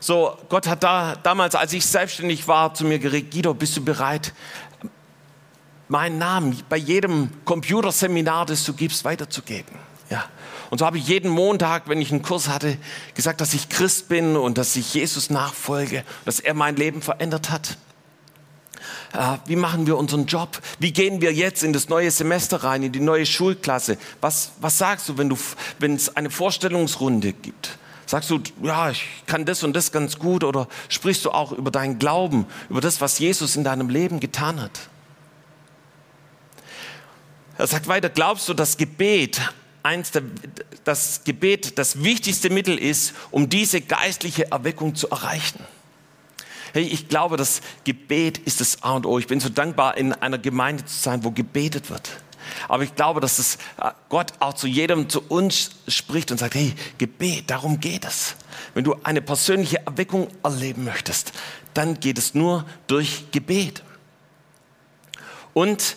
So, 0.00 0.38
Gott 0.48 0.66
hat 0.66 0.82
da 0.82 1.16
damals, 1.16 1.54
als 1.54 1.72
ich 1.74 1.84
selbstständig 1.84 2.48
war, 2.48 2.72
zu 2.72 2.84
mir 2.84 2.98
geredet, 2.98 3.30
Guido, 3.32 3.52
bist 3.52 3.76
du 3.76 3.84
bereit, 3.84 4.32
meinen 5.88 6.18
Namen 6.18 6.62
bei 6.68 6.78
jedem 6.78 7.30
Computerseminar, 7.44 8.46
das 8.46 8.64
du 8.64 8.72
gibst, 8.72 9.04
weiterzugeben? 9.04 9.76
Ja. 10.08 10.24
Und 10.70 10.78
so 10.78 10.86
habe 10.86 10.98
ich 10.98 11.06
jeden 11.06 11.30
Montag, 11.30 11.88
wenn 11.88 12.00
ich 12.00 12.12
einen 12.12 12.22
Kurs 12.22 12.48
hatte, 12.48 12.78
gesagt, 13.14 13.40
dass 13.40 13.54
ich 13.54 13.68
Christ 13.68 14.08
bin 14.08 14.36
und 14.36 14.56
dass 14.56 14.76
ich 14.76 14.94
Jesus 14.94 15.28
nachfolge, 15.28 16.04
dass 16.24 16.40
er 16.40 16.54
mein 16.54 16.76
Leben 16.76 17.02
verändert 17.02 17.50
hat. 17.50 17.76
Äh, 19.12 19.38
wie 19.46 19.56
machen 19.56 19.86
wir 19.86 19.96
unseren 19.96 20.26
Job? 20.26 20.60
Wie 20.78 20.92
gehen 20.92 21.20
wir 21.20 21.32
jetzt 21.32 21.62
in 21.62 21.72
das 21.72 21.88
neue 21.88 22.10
Semester 22.10 22.62
rein, 22.62 22.82
in 22.82 22.92
die 22.92 23.00
neue 23.00 23.26
Schulklasse? 23.26 23.98
Was, 24.20 24.52
was 24.60 24.78
sagst 24.78 25.08
du, 25.08 25.18
wenn 25.18 25.28
du, 25.28 25.36
wenn 25.78 25.94
es 25.94 26.16
eine 26.16 26.30
Vorstellungsrunde 26.30 27.32
gibt? 27.32 27.78
Sagst 28.06 28.30
du, 28.30 28.40
ja, 28.62 28.90
ich 28.90 29.04
kann 29.26 29.44
das 29.44 29.62
und 29.62 29.74
das 29.74 29.92
ganz 29.92 30.18
gut 30.18 30.42
oder 30.42 30.68
sprichst 30.88 31.24
du 31.24 31.30
auch 31.30 31.52
über 31.52 31.70
deinen 31.70 31.98
Glauben, 31.98 32.46
über 32.68 32.80
das, 32.80 33.00
was 33.00 33.18
Jesus 33.18 33.56
in 33.56 33.64
deinem 33.64 33.88
Leben 33.88 34.20
getan 34.20 34.60
hat? 34.60 34.72
Er 37.56 37.66
sagt 37.66 37.88
weiter, 37.88 38.08
glaubst 38.08 38.48
du, 38.48 38.54
dass 38.54 38.76
Gebet 38.76 39.40
eins 39.82 40.10
der, 40.10 40.22
das 40.84 41.24
Gebet 41.24 41.78
das 41.78 42.02
wichtigste 42.02 42.50
Mittel 42.50 42.78
ist, 42.78 43.14
um 43.30 43.48
diese 43.48 43.80
geistliche 43.80 44.50
Erweckung 44.50 44.94
zu 44.94 45.08
erreichen? 45.10 45.64
Hey, 46.72 46.84
ich 46.84 47.08
glaube, 47.08 47.36
das 47.36 47.60
Gebet 47.84 48.38
ist 48.38 48.60
das 48.60 48.82
A 48.82 48.94
und 48.94 49.06
O. 49.06 49.18
Ich 49.18 49.26
bin 49.26 49.40
so 49.40 49.48
dankbar, 49.48 49.96
in 49.96 50.12
einer 50.12 50.38
Gemeinde 50.38 50.84
zu 50.84 50.94
sein, 50.94 51.24
wo 51.24 51.30
gebetet 51.30 51.90
wird. 51.90 52.10
Aber 52.68 52.82
ich 52.82 52.94
glaube, 52.94 53.20
dass 53.20 53.38
es 53.38 53.56
äh, 53.80 53.90
Gott 54.08 54.32
auch 54.40 54.54
zu 54.54 54.66
jedem, 54.66 55.08
zu 55.08 55.22
uns 55.28 55.70
spricht 55.88 56.30
und 56.30 56.38
sagt, 56.38 56.54
hey, 56.54 56.74
Gebet, 56.98 57.50
darum 57.50 57.80
geht 57.80 58.04
es. 58.04 58.34
Wenn 58.74 58.84
du 58.84 58.96
eine 59.02 59.22
persönliche 59.22 59.86
Erweckung 59.86 60.28
erleben 60.42 60.84
möchtest, 60.84 61.32
dann 61.74 61.98
geht 62.00 62.18
es 62.18 62.34
nur 62.34 62.64
durch 62.86 63.30
Gebet. 63.30 63.82
Und 65.52 65.96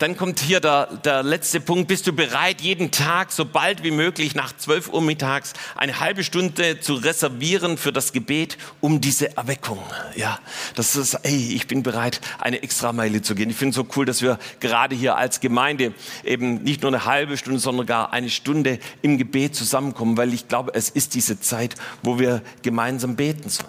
dann 0.00 0.16
kommt 0.16 0.40
hier 0.40 0.60
der, 0.60 0.86
der 1.04 1.22
letzte 1.22 1.60
Punkt. 1.60 1.86
Bist 1.86 2.06
du 2.06 2.14
bereit, 2.14 2.62
jeden 2.62 2.90
Tag 2.90 3.30
so 3.30 3.44
bald 3.44 3.84
wie 3.84 3.90
möglich 3.90 4.34
nach 4.34 4.56
12 4.56 4.88
Uhr 4.88 5.02
mittags 5.02 5.52
eine 5.76 6.00
halbe 6.00 6.24
Stunde 6.24 6.80
zu 6.80 6.94
reservieren 6.94 7.76
für 7.76 7.92
das 7.92 8.12
Gebet 8.12 8.56
um 8.80 9.02
diese 9.02 9.36
Erweckung? 9.36 9.78
Ja, 10.16 10.38
das 10.74 10.96
ist, 10.96 11.14
ey, 11.22 11.54
ich 11.54 11.66
bin 11.66 11.82
bereit, 11.82 12.22
eine 12.38 12.62
extra 12.62 12.94
Meile 12.94 13.20
zu 13.20 13.34
gehen. 13.34 13.50
Ich 13.50 13.56
finde 13.56 13.70
es 13.70 13.76
so 13.76 13.86
cool, 13.94 14.06
dass 14.06 14.22
wir 14.22 14.38
gerade 14.58 14.96
hier 14.96 15.16
als 15.16 15.40
Gemeinde 15.40 15.92
eben 16.24 16.62
nicht 16.62 16.80
nur 16.80 16.90
eine 16.90 17.04
halbe 17.04 17.36
Stunde, 17.36 17.60
sondern 17.60 17.84
gar 17.84 18.10
eine 18.10 18.30
Stunde 18.30 18.78
im 19.02 19.18
Gebet 19.18 19.54
zusammenkommen, 19.54 20.16
weil 20.16 20.32
ich 20.32 20.48
glaube, 20.48 20.72
es 20.74 20.88
ist 20.88 21.14
diese 21.14 21.40
Zeit, 21.40 21.74
wo 22.02 22.18
wir 22.18 22.40
gemeinsam 22.62 23.16
beten 23.16 23.50
sollen. 23.50 23.68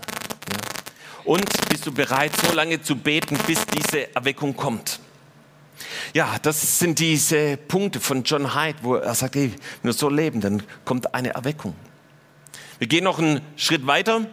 Und 1.26 1.68
bist 1.68 1.86
du 1.86 1.92
bereit, 1.92 2.32
so 2.48 2.56
lange 2.56 2.82
zu 2.82 2.96
beten, 2.96 3.38
bis 3.46 3.66
diese 3.66 4.16
Erweckung 4.16 4.56
kommt? 4.56 5.02
Ja, 6.14 6.38
das 6.42 6.80
sind 6.80 7.00
diese 7.00 7.58
Punkte 7.58 8.00
von 8.00 8.24
John 8.24 8.56
Hyde, 8.56 8.80
wo 8.82 8.96
er 8.96 9.16
sagt, 9.16 9.36
hey, 9.36 9.52
wenn 9.82 9.90
wir 9.90 9.94
so 9.94 10.10
leben, 10.10 10.42
dann 10.42 10.64
kommt 10.86 11.14
eine 11.14 11.34
Erweckung. 11.34 11.76
Wir 12.80 12.88
gehen 12.88 13.04
noch 13.04 13.20
einen 13.20 13.42
Schritt 13.56 13.86
weiter, 13.86 14.26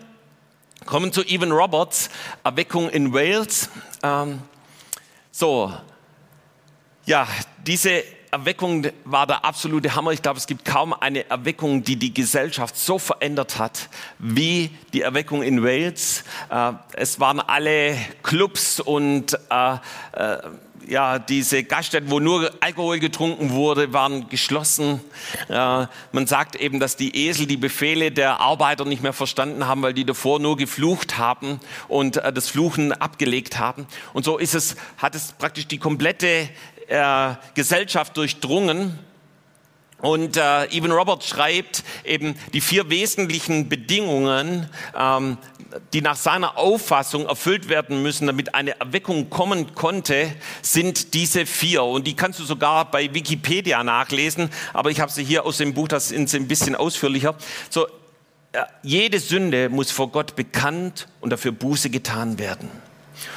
kommen 0.87 1.13
zu 1.13 1.23
Evan 1.23 1.53
Roberts, 1.53 2.09
Erweckung 2.45 2.89
in 2.89 3.13
Wales. 3.13 3.69
Ähm, 4.03 4.41
so, 5.31 5.73
ja, 7.05 7.29
diese 7.67 8.03
Erweckung 8.31 8.87
war 9.05 9.27
der 9.27 9.45
absolute 9.45 9.95
Hammer. 9.95 10.13
Ich 10.13 10.23
glaube, 10.23 10.39
es 10.39 10.47
gibt 10.47 10.65
kaum 10.65 10.93
eine 10.93 11.29
Erweckung, 11.31 11.83
die 11.83 11.97
die 11.97 12.13
Gesellschaft 12.13 12.77
so 12.77 12.99
verändert 12.99 13.59
hat 13.59 13.89
wie 14.19 14.71
die 14.93 15.03
Erweckung 15.03 15.43
in 15.43 15.63
Wales. 15.63 16.25
Äh, 16.51 16.73
es 16.95 17.21
waren 17.21 17.41
alle 17.41 17.97
Clubs 18.23 18.81
und 18.81 19.39
äh, 19.51 19.75
äh, 20.13 20.39
ja, 20.89 21.19
diese 21.19 21.65
Gaststätten, 21.65 22.11
wo 22.11 22.19
nur 22.19 22.51
Alkohol 22.61 22.99
getrunken 22.99 23.51
wurde, 23.51 23.93
waren 23.93 24.29
geschlossen. 24.29 25.01
Äh, 25.49 25.87
man 26.13 26.27
sagt 26.27 26.57
eben, 26.57 26.81
dass 26.81 26.97
die 26.97 27.27
Esel 27.27 27.47
die 27.47 27.57
Befehle 27.57 28.11
der 28.11 28.41
Arbeiter 28.41 28.85
nicht 28.85 29.03
mehr 29.03 29.13
verstanden 29.13 29.67
haben, 29.67 29.83
weil 29.83 29.95
die 29.95 30.05
davor 30.05 30.41
nur 30.41 30.57
geflucht 30.57 31.19
haben 31.19 31.61
und 31.89 32.17
äh, 32.17 32.33
das 32.33 32.49
Fluchen 32.49 32.93
abgelegt 32.93 33.59
haben. 33.59 33.87
Und 34.13 34.25
so 34.25 34.39
ist 34.39 34.55
es, 34.55 34.77
hat 34.97 35.15
es 35.15 35.33
praktisch 35.33 35.67
die 35.67 35.79
komplette 35.79 36.49
äh, 36.89 37.35
Gesellschaft 37.55 38.17
durchdrungen. 38.17 38.99
Und 40.01 40.37
äh, 40.37 40.71
Eben 40.71 40.93
Roberts 40.93 41.27
schreibt 41.27 41.83
eben 42.05 42.37
die 42.53 42.61
vier 42.61 42.89
wesentlichen 42.89 43.69
Bedingungen, 43.69 44.69
ähm, 44.97 45.39
die 45.93 46.01
nach 46.01 46.17
seiner 46.17 46.57
Auffassung 46.57 47.27
erfüllt 47.27 47.69
werden 47.69 48.03
müssen, 48.03 48.29
damit 48.29 48.55
eine 48.55 48.79
Erweckung 48.79 49.29
kommen 49.29 49.75
konnte, 49.75 50.33
sind 50.63 51.15
diese 51.15 51.47
vier. 51.47 51.83
Und 51.83 52.07
die 52.07 52.15
kannst 52.15 52.39
du 52.39 52.45
sogar 52.45 52.91
bei 52.91 53.13
Wikipedia 53.13 53.83
nachlesen, 53.83 54.51
aber 54.73 54.91
ich 54.91 55.01
habe 55.01 55.11
sie 55.11 55.25
hier 55.25 55.45
aus 55.45 55.59
dem 55.59 55.75
Buch, 55.75 55.89
das 55.89 56.09
sie 56.09 56.17
ein 56.17 56.49
bisschen 56.49 56.77
ausführlicher. 56.77 57.35
So, 57.69 57.89
äh, 58.53 58.63
jede 58.83 59.19
Sünde 59.19 59.69
muss 59.69 59.91
vor 59.91 60.11
Gott 60.11 60.37
bekannt 60.37 61.09
und 61.21 61.31
dafür 61.31 61.51
Buße 61.51 61.91
getan 61.91 62.39
werden. 62.39 62.71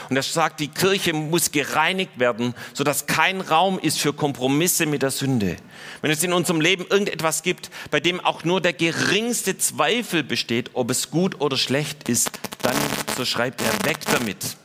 Und 0.10 0.16
er 0.16 0.24
sagt, 0.24 0.60
die 0.60 0.68
Kirche 0.68 1.14
muss 1.14 1.52
gereinigt 1.52 2.20
werden, 2.20 2.54
sodass 2.74 3.06
kein 3.06 3.42
Raum 3.42 3.80
ist 3.80 4.00
für 4.00 4.14
Kompromisse 4.14 4.86
mit 4.86 5.02
der 5.02 5.12
Sünde. 5.12 5.58
Wenn 6.02 6.12
es 6.12 6.24
in 6.24 6.34
unserem 6.34 6.62
Leben 6.62 6.86
irgendetwas 6.90 7.44
gibt, 7.44 7.70
bei 7.90 8.00
dem 8.00 8.20
auch 8.20 8.44
nur 8.44 8.62
der 8.62 8.74
geringste 8.74 9.58
Zweifel 9.58 10.24
besteht, 10.24 10.72
ob 10.74 10.90
es 10.92 11.12
gut 11.12 11.42
oder 11.42 11.58
schlecht 11.58 12.10
ist, 12.10 12.32
dann, 12.62 12.76
so 13.16 13.26
schreibt 13.26 13.62
er, 13.62 13.86
weg 13.86 14.00
damit. 14.12 14.58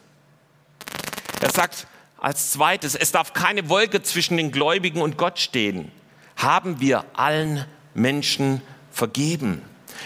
Er 1.40 1.50
sagt 1.50 1.87
als 2.18 2.50
zweites, 2.50 2.94
es 2.94 3.12
darf 3.12 3.33
keine 3.33 3.68
Wolke 3.68 4.02
zwischen 4.02 4.37
den 4.37 4.50
Gläubigen 4.50 5.02
und 5.02 5.18
Gott 5.18 5.38
stehen. 5.38 5.92
Haben 6.37 6.81
wir 6.81 7.05
allen 7.14 7.64
Menschen 7.94 8.62
vergeben? 8.90 9.62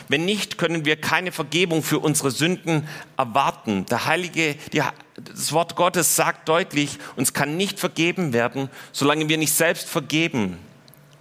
Wenn 0.08 0.24
nicht, 0.24 0.58
können 0.58 0.84
wir 0.84 0.96
keine 0.96 1.32
Vergebung 1.32 1.82
für 1.82 1.98
unsere 1.98 2.30
Sünden 2.30 2.88
erwarten. 3.16 3.86
Der 3.86 4.06
Heilige, 4.06 4.56
die, 4.72 4.82
das 5.16 5.52
Wort 5.52 5.76
Gottes 5.76 6.16
sagt 6.16 6.48
deutlich, 6.48 6.98
uns 7.16 7.32
kann 7.32 7.56
nicht 7.56 7.78
vergeben 7.78 8.32
werden, 8.32 8.68
solange 8.92 9.28
wir 9.28 9.38
nicht 9.38 9.52
selbst 9.52 9.88
vergeben. 9.88 10.58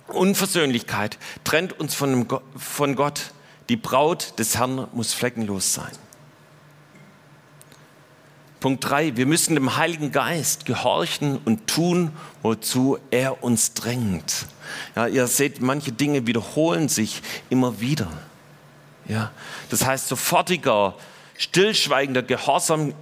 Unversöhnlichkeit 0.07 1.17
trennt 1.43 1.79
uns 1.79 1.95
von, 1.95 2.27
von 2.55 2.95
Gott. 2.95 3.31
Die 3.69 3.77
Braut 3.77 4.39
des 4.39 4.57
Herrn 4.57 4.87
muss 4.93 5.13
fleckenlos 5.13 5.73
sein. 5.73 5.91
Punkt 8.59 8.83
drei: 8.83 9.15
Wir 9.15 9.25
müssen 9.25 9.55
dem 9.55 9.77
Heiligen 9.77 10.11
Geist 10.11 10.65
gehorchen 10.65 11.39
und 11.45 11.67
tun, 11.67 12.11
wozu 12.41 12.97
er 13.09 13.43
uns 13.43 13.73
drängt. 13.73 14.47
Ja, 14.95 15.07
ihr 15.07 15.27
seht, 15.27 15.61
manche 15.61 15.91
Dinge 15.91 16.27
wiederholen 16.27 16.89
sich 16.89 17.21
immer 17.49 17.79
wieder. 17.79 18.11
Ja, 19.09 19.31
das 19.69 19.85
heißt, 19.85 20.07
sofortiger, 20.07 20.93
stillschweigender 21.37 22.21
Gehorsam 22.21 22.93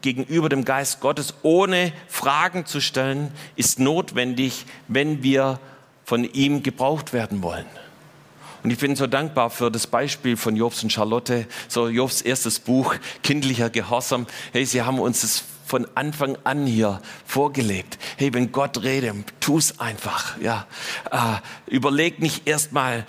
gegenüber 0.00 0.48
dem 0.48 0.64
Geist 0.64 1.00
Gottes, 1.00 1.34
ohne 1.42 1.92
Fragen 2.08 2.64
zu 2.64 2.80
stellen, 2.80 3.32
ist 3.56 3.78
notwendig, 3.78 4.64
wenn 4.88 5.22
wir 5.22 5.58
von 6.04 6.24
ihm 6.24 6.62
gebraucht 6.62 7.12
werden 7.12 7.42
wollen. 7.42 7.66
Und 8.62 8.70
ich 8.70 8.78
bin 8.78 8.94
so 8.94 9.06
dankbar 9.06 9.50
für 9.50 9.70
das 9.70 9.86
Beispiel 9.86 10.36
von 10.36 10.54
Jobs 10.54 10.82
und 10.82 10.92
Charlotte, 10.92 11.46
so 11.66 11.88
Jobs 11.88 12.20
erstes 12.20 12.58
Buch, 12.58 12.94
Kindlicher 13.22 13.70
Gehorsam. 13.70 14.26
Hey, 14.52 14.64
sie 14.66 14.82
haben 14.82 14.98
uns 14.98 15.22
das 15.22 15.44
von 15.66 15.86
Anfang 15.94 16.36
an 16.44 16.66
hier 16.66 17.00
vorgelebt. 17.26 17.98
Hey, 18.16 18.34
wenn 18.34 18.52
Gott 18.52 18.82
redet, 18.82 19.14
tu 19.40 19.56
es 19.56 19.80
einfach. 19.80 20.38
Ja, 20.40 20.66
äh, 21.10 21.72
überleg 21.72 22.20
nicht 22.20 22.46
erstmal, 22.46 23.06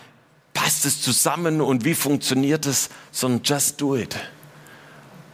passt 0.53 0.85
es 0.85 1.01
zusammen 1.01 1.61
und 1.61 1.85
wie 1.85 1.95
funktioniert 1.95 2.65
es, 2.65 2.89
sondern 3.11 3.41
just 3.43 3.79
do 3.81 3.95
it. 3.95 4.15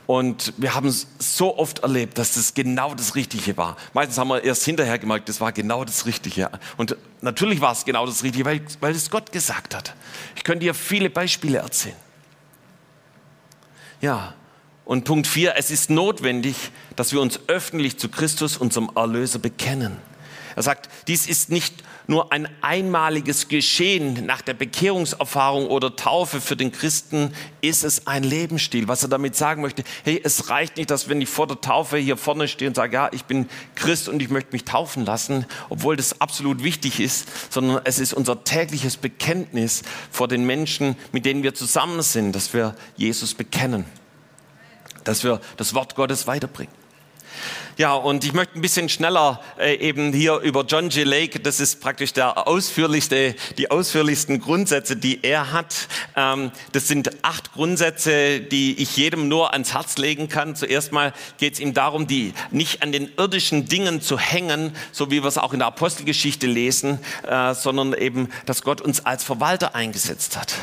Und 0.08 0.54
wir 0.56 0.74
haben 0.74 0.90
so 1.20 1.58
oft 1.58 1.80
erlebt, 1.80 2.18
dass 2.18 2.36
das 2.36 2.54
genau 2.54 2.96
das 2.96 3.16
Richtige 3.16 3.58
war. 3.58 3.76
Meistens 3.94 4.18
haben 4.18 4.30
wir 4.30 4.42
erst 4.42 4.64
hinterher 4.64 4.98
gemerkt, 4.98 5.28
das 5.28 5.42
war 5.42 5.52
genau 5.52 5.84
das 5.84 6.06
Richtige. 6.06 6.50
Und 6.78 6.96
natürlich 7.20 7.60
war 7.60 7.74
es 7.74 7.84
genau 7.84 8.06
das 8.06 8.24
Richtige, 8.24 8.46
weil, 8.46 8.62
weil 8.80 8.96
es 8.96 9.10
Gott 9.10 9.34
gesagt 9.34 9.76
hat. 9.76 9.94
Ich 10.38 10.46
könnte 10.46 10.64
dir 10.66 10.74
viele 10.74 11.10
Beispiele 11.10 11.58
erzählen. 11.58 11.98
Ja, 14.00 14.34
und 14.86 15.04
Punkt 15.04 15.28
4, 15.28 15.56
es 15.58 15.72
ist 15.72 15.90
notwendig, 15.90 16.56
dass 16.96 17.12
wir 17.12 17.20
uns 17.20 17.42
öffentlich 17.48 18.00
zu 18.00 18.08
Christus, 18.08 18.56
unserem 18.56 18.90
Erlöser, 18.96 19.40
bekennen. 19.40 19.98
Er 20.56 20.64
sagt, 20.64 20.88
dies 21.10 21.28
ist 21.28 21.50
nicht 21.50 21.84
nur 22.08 22.32
ein 22.32 22.48
einmaliges 22.62 23.50
Geschehen 23.50 24.26
nach 24.26 24.42
der 24.42 24.54
Bekehrungserfahrung 24.54 25.68
oder 25.68 25.96
Taufe 25.96 26.42
für 26.42 26.56
den 26.56 26.72
Christen, 26.72 27.34
ist 27.62 27.84
es 27.84 28.08
ein 28.08 28.24
Lebensstil. 28.24 28.88
Was 28.88 29.04
er 29.04 29.10
damit 29.10 29.36
sagen 29.36 29.62
möchte, 29.62 29.84
hey, 30.04 30.20
es 30.24 30.50
reicht 30.50 30.78
nicht, 30.78 30.90
dass 30.90 31.10
wenn 31.10 31.22
ich 31.22 31.30
vor 31.30 31.48
der 31.48 31.60
Taufe 31.60 31.98
hier 31.98 32.18
vorne 32.18 32.48
stehe 32.48 32.70
und 32.70 32.76
sage, 32.76 32.94
ja, 32.94 33.10
ich 33.12 33.26
bin 33.26 33.50
Christ 33.76 34.08
und 34.08 34.22
ich 34.22 34.30
möchte 34.30 34.54
mich 34.54 34.64
taufen 34.64 35.06
lassen, 35.06 35.46
obwohl 35.70 35.98
das 35.98 36.22
absolut 36.22 36.64
wichtig 36.64 37.00
ist, 37.00 37.28
sondern 37.54 37.82
es 37.84 38.00
ist 38.00 38.14
unser 38.14 38.44
tägliches 38.44 38.98
Bekenntnis 38.98 39.84
vor 40.10 40.28
den 40.28 40.46
Menschen, 40.46 40.96
mit 41.12 41.26
denen 41.26 41.44
wir 41.44 41.54
zusammen 41.54 42.02
sind, 42.02 42.34
dass 42.34 42.54
wir 42.54 42.76
Jesus 42.96 43.34
bekennen, 43.34 43.86
dass 45.04 45.24
wir 45.24 45.42
das 45.58 45.74
Wort 45.74 45.96
Gottes 45.96 46.26
weiterbringen. 46.26 46.74
Ja, 47.78 47.94
und 47.94 48.24
ich 48.24 48.34
möchte 48.34 48.58
ein 48.58 48.62
bisschen 48.62 48.90
schneller 48.90 49.40
äh, 49.60 49.76
eben 49.76 50.12
hier 50.12 50.40
über 50.40 50.66
John 50.66 50.90
G. 50.90 51.04
Lake, 51.04 51.40
das 51.40 51.60
ist 51.60 51.80
praktisch 51.80 52.12
der 52.12 52.48
ausführlichste, 52.48 53.36
die 53.60 53.70
ausführlichsten 53.70 54.42
Grundsätze, 54.42 54.96
die 54.96 55.24
er 55.24 55.52
hat. 55.52 55.88
Ähm, 56.16 56.52
das 56.72 56.88
sind 56.88 57.24
acht 57.24 57.54
Grundsätze, 57.54 58.40
die 58.40 58.82
ich 58.82 58.98
jedem 58.98 59.28
nur 59.28 59.54
ans 59.54 59.76
Herz 59.76 60.00
legen 60.00 60.28
kann. 60.28 60.56
Zuerst 60.56 60.92
mal 60.92 61.14
geht 61.38 61.54
es 61.54 61.60
ihm 61.60 61.76
darum, 61.76 62.08
die 62.08 62.34
nicht 62.50 62.82
an 62.82 62.92
den 62.92 63.12
irdischen 63.16 63.68
Dingen 63.68 64.02
zu 64.02 64.18
hängen, 64.18 64.76
so 64.92 65.12
wie 65.12 65.22
wir 65.22 65.28
es 65.28 65.38
auch 65.38 65.54
in 65.54 65.60
der 65.60 65.68
Apostelgeschichte 65.68 66.48
lesen, 66.48 66.98
äh, 67.28 67.54
sondern 67.54 67.94
eben, 67.94 68.30
dass 68.48 68.64
Gott 68.64 68.82
uns 68.82 69.06
als 69.06 69.24
Verwalter 69.24 69.76
eingesetzt 69.76 70.36
hat. 70.36 70.56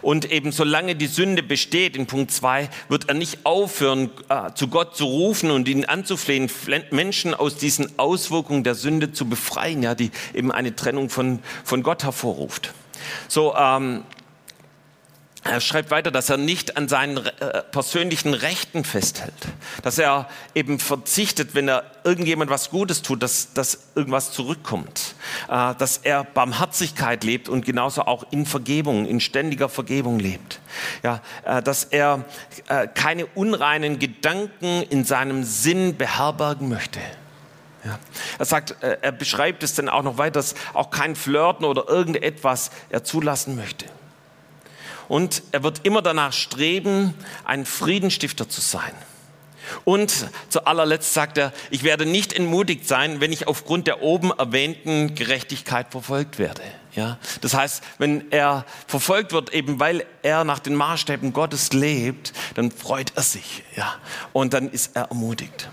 Und 0.00 0.30
eben 0.30 0.50
solange 0.50 0.96
die 0.96 1.08
Sünde 1.08 1.42
besteht, 1.42 1.94
in 1.94 2.06
Punkt 2.06 2.32
zwei, 2.32 2.70
wird 2.88 3.10
er 3.10 3.14
nicht 3.14 3.44
aufhören, 3.44 4.10
äh, 4.30 4.54
zu 4.54 4.68
Gott 4.68 4.96
zu 4.96 5.04
rufen 5.04 5.50
und 5.50 5.68
ihn 5.68 5.84
anzuflehen, 5.84 6.48
Menschen 6.90 7.34
aus 7.34 7.56
diesen 7.56 7.98
Auswirkungen 7.98 8.64
der 8.64 8.74
Sünde 8.74 9.12
zu 9.12 9.28
befreien, 9.28 9.82
ja, 9.82 9.94
die 9.94 10.10
eben 10.32 10.52
eine 10.52 10.74
Trennung 10.74 11.10
von, 11.10 11.40
von 11.64 11.82
Gott 11.82 12.04
hervorruft. 12.04 12.72
So, 13.28 13.54
ähm, 13.54 14.04
er 15.44 15.60
schreibt 15.60 15.90
weiter, 15.90 16.10
dass 16.10 16.30
er 16.30 16.38
nicht 16.38 16.78
an 16.78 16.88
seinen 16.88 17.18
äh, 17.18 17.62
persönlichen 17.70 18.32
Rechten 18.32 18.82
festhält, 18.82 19.34
dass 19.82 19.98
er 19.98 20.28
eben 20.54 20.78
verzichtet, 20.78 21.54
wenn 21.54 21.68
er 21.68 21.84
irgendjemand 22.02 22.50
was 22.50 22.70
Gutes 22.70 23.02
tut, 23.02 23.22
dass, 23.22 23.52
dass 23.52 23.90
irgendwas 23.94 24.32
zurückkommt, 24.32 25.14
äh, 25.50 25.74
dass 25.74 25.98
er 25.98 26.24
Barmherzigkeit 26.24 27.24
lebt 27.24 27.50
und 27.50 27.66
genauso 27.66 28.02
auch 28.02 28.24
in 28.30 28.46
Vergebung, 28.46 29.04
in 29.04 29.20
ständiger 29.20 29.68
Vergebung 29.68 30.18
lebt, 30.18 30.60
ja, 31.02 31.20
äh, 31.44 31.62
dass 31.62 31.84
er 31.84 32.24
keine 32.94 33.26
unreinen 33.26 33.98
Gedanken 33.98 34.82
in 34.82 35.04
seinem 35.04 35.44
Sinn 35.44 35.96
beherbergen 35.96 36.68
möchte. 36.68 37.00
Ja. 37.84 37.98
Er 38.38 38.44
sagt, 38.44 38.76
er 38.82 39.12
beschreibt 39.12 39.62
es 39.62 39.74
dann 39.74 39.88
auch 39.88 40.02
noch 40.02 40.16
weiter, 40.16 40.32
dass 40.32 40.54
auch 40.72 40.90
kein 40.90 41.16
Flirten 41.16 41.64
oder 41.64 41.88
irgendetwas 41.88 42.70
er 42.88 43.04
zulassen 43.04 43.56
möchte. 43.56 43.86
Und 45.08 45.42
er 45.52 45.62
wird 45.62 45.84
immer 45.84 46.02
danach 46.02 46.32
streben, 46.32 47.14
ein 47.44 47.66
Friedenstifter 47.66 48.48
zu 48.48 48.60
sein. 48.60 48.92
Und 49.84 50.28
zu 50.48 50.66
allerletzt 50.66 51.14
sagt 51.14 51.38
er, 51.38 51.52
ich 51.70 51.82
werde 51.82 52.06
nicht 52.06 52.32
entmutigt 52.32 52.86
sein, 52.86 53.20
wenn 53.20 53.32
ich 53.32 53.48
aufgrund 53.48 53.86
der 53.86 54.02
oben 54.02 54.30
erwähnten 54.30 55.14
Gerechtigkeit 55.14 55.86
verfolgt 55.90 56.38
werde. 56.38 56.62
Ja, 56.94 57.18
das 57.40 57.54
heißt, 57.54 57.82
wenn 57.98 58.30
er 58.30 58.64
verfolgt 58.86 59.32
wird, 59.32 59.52
eben 59.52 59.80
weil 59.80 60.06
er 60.22 60.44
nach 60.44 60.60
den 60.60 60.74
Maßstäben 60.76 61.32
Gottes 61.32 61.72
lebt, 61.72 62.32
dann 62.54 62.70
freut 62.70 63.12
er 63.16 63.22
sich. 63.22 63.64
Ja, 63.74 63.96
und 64.32 64.54
dann 64.54 64.70
ist 64.70 64.94
er 64.94 65.04
ermutigt. 65.04 65.68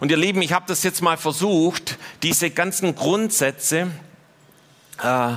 Und 0.00 0.10
ihr 0.10 0.16
Lieben, 0.16 0.42
ich 0.42 0.52
habe 0.52 0.66
das 0.68 0.82
jetzt 0.82 1.02
mal 1.02 1.16
versucht, 1.16 1.98
diese 2.22 2.50
ganzen 2.50 2.94
Grundsätze 2.94 3.88
äh, 5.02 5.34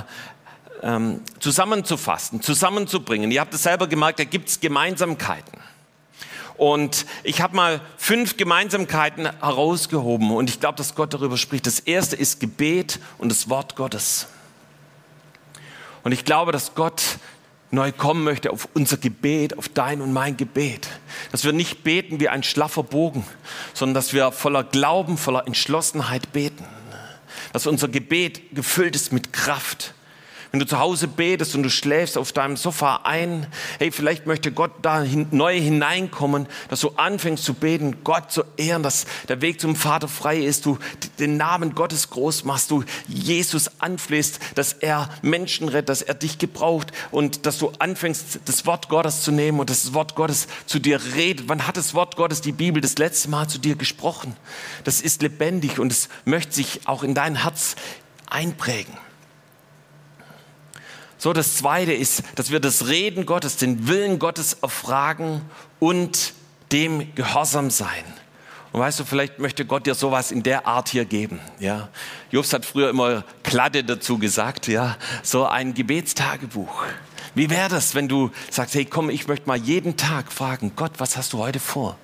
ähm, 0.82 1.22
zusammenzufassen, 1.40 2.42
zusammenzubringen. 2.42 3.30
Ihr 3.30 3.40
habt 3.40 3.54
es 3.54 3.62
selber 3.62 3.86
gemerkt, 3.86 4.18
da 4.18 4.24
gibt 4.24 4.48
es 4.48 4.60
Gemeinsamkeiten. 4.60 5.58
Und 6.56 7.06
ich 7.22 7.40
habe 7.40 7.54
mal 7.54 7.80
fünf 7.96 8.36
Gemeinsamkeiten 8.36 9.24
herausgehoben 9.40 10.32
und 10.32 10.50
ich 10.50 10.58
glaube, 10.58 10.76
dass 10.76 10.96
Gott 10.96 11.14
darüber 11.14 11.36
spricht. 11.36 11.66
Das 11.66 11.78
erste 11.78 12.16
ist 12.16 12.40
Gebet 12.40 12.98
und 13.18 13.28
das 13.30 13.48
Wort 13.48 13.76
Gottes. 13.76 14.26
Und 16.02 16.10
ich 16.10 16.24
glaube, 16.24 16.50
dass 16.50 16.74
Gott 16.74 17.02
neu 17.70 17.92
kommen 17.92 18.24
möchte 18.24 18.50
auf 18.50 18.68
unser 18.74 18.96
Gebet, 18.96 19.56
auf 19.56 19.68
dein 19.68 20.00
und 20.00 20.12
mein 20.12 20.36
Gebet. 20.36 20.88
Dass 21.30 21.44
wir 21.44 21.52
nicht 21.52 21.84
beten 21.84 22.18
wie 22.18 22.28
ein 22.28 22.42
schlaffer 22.42 22.82
Bogen, 22.82 23.24
sondern 23.72 23.94
dass 23.94 24.12
wir 24.12 24.32
voller 24.32 24.64
Glauben, 24.64 25.16
voller 25.16 25.46
Entschlossenheit 25.46 26.32
beten. 26.32 26.64
Dass 27.52 27.68
unser 27.68 27.86
Gebet 27.86 28.54
gefüllt 28.54 28.96
ist 28.96 29.12
mit 29.12 29.32
Kraft 29.32 29.94
wenn 30.50 30.60
du 30.60 30.66
zu 30.66 30.78
Hause 30.78 31.08
betest 31.08 31.54
und 31.54 31.62
du 31.62 31.70
schläfst 31.70 32.16
auf 32.16 32.32
deinem 32.32 32.56
Sofa 32.56 33.00
ein, 33.04 33.46
hey, 33.78 33.90
vielleicht 33.90 34.26
möchte 34.26 34.50
Gott 34.50 34.70
da 34.82 35.02
hin, 35.02 35.26
neu 35.30 35.60
hineinkommen, 35.60 36.46
dass 36.70 36.80
du 36.80 36.90
anfängst 36.96 37.44
zu 37.44 37.52
beten, 37.52 37.98
Gott 38.02 38.32
zu 38.32 38.44
ehren, 38.56 38.82
dass 38.82 39.06
der 39.28 39.42
Weg 39.42 39.60
zum 39.60 39.76
Vater 39.76 40.08
frei 40.08 40.38
ist, 40.38 40.64
du 40.64 40.78
den 41.18 41.36
Namen 41.36 41.74
Gottes 41.74 42.08
groß 42.08 42.44
machst, 42.44 42.70
du 42.70 42.82
Jesus 43.06 43.70
anflehst, 43.80 44.40
dass 44.54 44.72
er 44.72 45.10
Menschen 45.20 45.68
rettet, 45.68 45.90
dass 45.90 46.02
er 46.02 46.14
dich 46.14 46.38
gebraucht 46.38 46.92
und 47.10 47.44
dass 47.44 47.58
du 47.58 47.72
anfängst, 47.78 48.40
das 48.46 48.64
Wort 48.64 48.88
Gottes 48.88 49.22
zu 49.22 49.32
nehmen 49.32 49.60
und 49.60 49.68
das 49.68 49.92
Wort 49.92 50.14
Gottes 50.14 50.48
zu 50.64 50.78
dir 50.78 51.00
redet. 51.14 51.48
Wann 51.48 51.66
hat 51.66 51.76
das 51.76 51.92
Wort 51.92 52.16
Gottes, 52.16 52.40
die 52.40 52.52
Bibel, 52.52 52.80
das 52.80 52.96
letzte 52.96 53.28
Mal 53.28 53.48
zu 53.48 53.58
dir 53.58 53.76
gesprochen? 53.76 54.34
Das 54.84 55.02
ist 55.02 55.20
lebendig 55.20 55.78
und 55.78 55.92
es 55.92 56.08
möchte 56.24 56.54
sich 56.54 56.86
auch 56.86 57.02
in 57.02 57.14
dein 57.14 57.42
Herz 57.42 57.76
einprägen. 58.30 58.94
So, 61.18 61.32
das 61.32 61.56
zweite 61.56 61.92
ist, 61.92 62.22
dass 62.36 62.52
wir 62.52 62.60
das 62.60 62.86
Reden 62.86 63.26
Gottes, 63.26 63.56
den 63.56 63.88
Willen 63.88 64.20
Gottes 64.20 64.54
erfragen 64.62 65.42
und 65.80 66.32
dem 66.70 67.12
gehorsam 67.16 67.70
sein. 67.70 68.04
Und 68.72 68.80
weißt 68.80 69.00
du, 69.00 69.04
vielleicht 69.04 69.40
möchte 69.40 69.64
Gott 69.64 69.86
dir 69.86 69.96
sowas 69.96 70.30
in 70.30 70.44
der 70.44 70.66
Art 70.66 70.90
hier 70.90 71.04
geben. 71.04 71.40
Ja, 71.58 71.88
Jobs 72.30 72.52
hat 72.52 72.64
früher 72.64 72.90
immer 72.90 73.24
Kladde 73.42 73.82
dazu 73.82 74.18
gesagt. 74.18 74.68
Ja, 74.68 74.96
so 75.24 75.46
ein 75.46 75.74
Gebetstagebuch. 75.74 76.84
Wie 77.34 77.50
wäre 77.50 77.68
das, 77.68 77.94
wenn 77.96 78.08
du 78.08 78.30
sagst, 78.50 78.74
hey, 78.74 78.84
komm, 78.84 79.10
ich 79.10 79.26
möchte 79.26 79.48
mal 79.48 79.56
jeden 79.56 79.96
Tag 79.96 80.32
fragen, 80.32 80.72
Gott, 80.76 80.92
was 80.98 81.16
hast 81.16 81.32
du 81.32 81.38
heute 81.38 81.58
vor? 81.58 81.98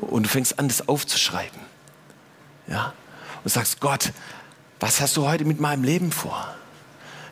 Und 0.00 0.24
du 0.24 0.28
fängst 0.28 0.58
an, 0.58 0.68
das 0.68 0.88
aufzuschreiben. 0.88 1.60
Ja, 2.66 2.94
und 3.44 3.50
sagst, 3.50 3.80
Gott, 3.80 4.12
was 4.80 5.00
hast 5.00 5.16
du 5.16 5.26
heute 5.26 5.44
mit 5.44 5.60
meinem 5.60 5.84
Leben 5.84 6.10
vor? 6.10 6.54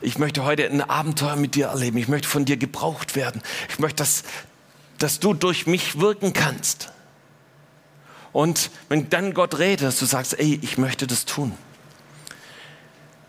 Ich 0.00 0.18
möchte 0.18 0.44
heute 0.44 0.68
ein 0.68 0.80
Abenteuer 0.80 1.37
mit 1.37 1.54
dir 1.54 1.66
erleben. 1.66 1.98
Ich 1.98 2.08
möchte 2.08 2.28
von 2.28 2.44
dir 2.44 2.56
gebraucht 2.56 3.16
werden. 3.16 3.42
Ich 3.68 3.78
möchte, 3.78 3.96
dass, 3.96 4.24
dass 4.98 5.20
du 5.20 5.34
durch 5.34 5.66
mich 5.66 6.00
wirken 6.00 6.32
kannst. 6.32 6.92
Und 8.32 8.70
wenn 8.88 9.11
dann 9.11 9.34
Gott 9.34 9.58
redet, 9.58 9.87
dass 9.87 9.98
du 9.98 10.04
sagst, 10.04 10.38
ey, 10.38 10.58
ich 10.62 10.78
möchte 10.78 11.06
das 11.06 11.24
tun. 11.24 11.52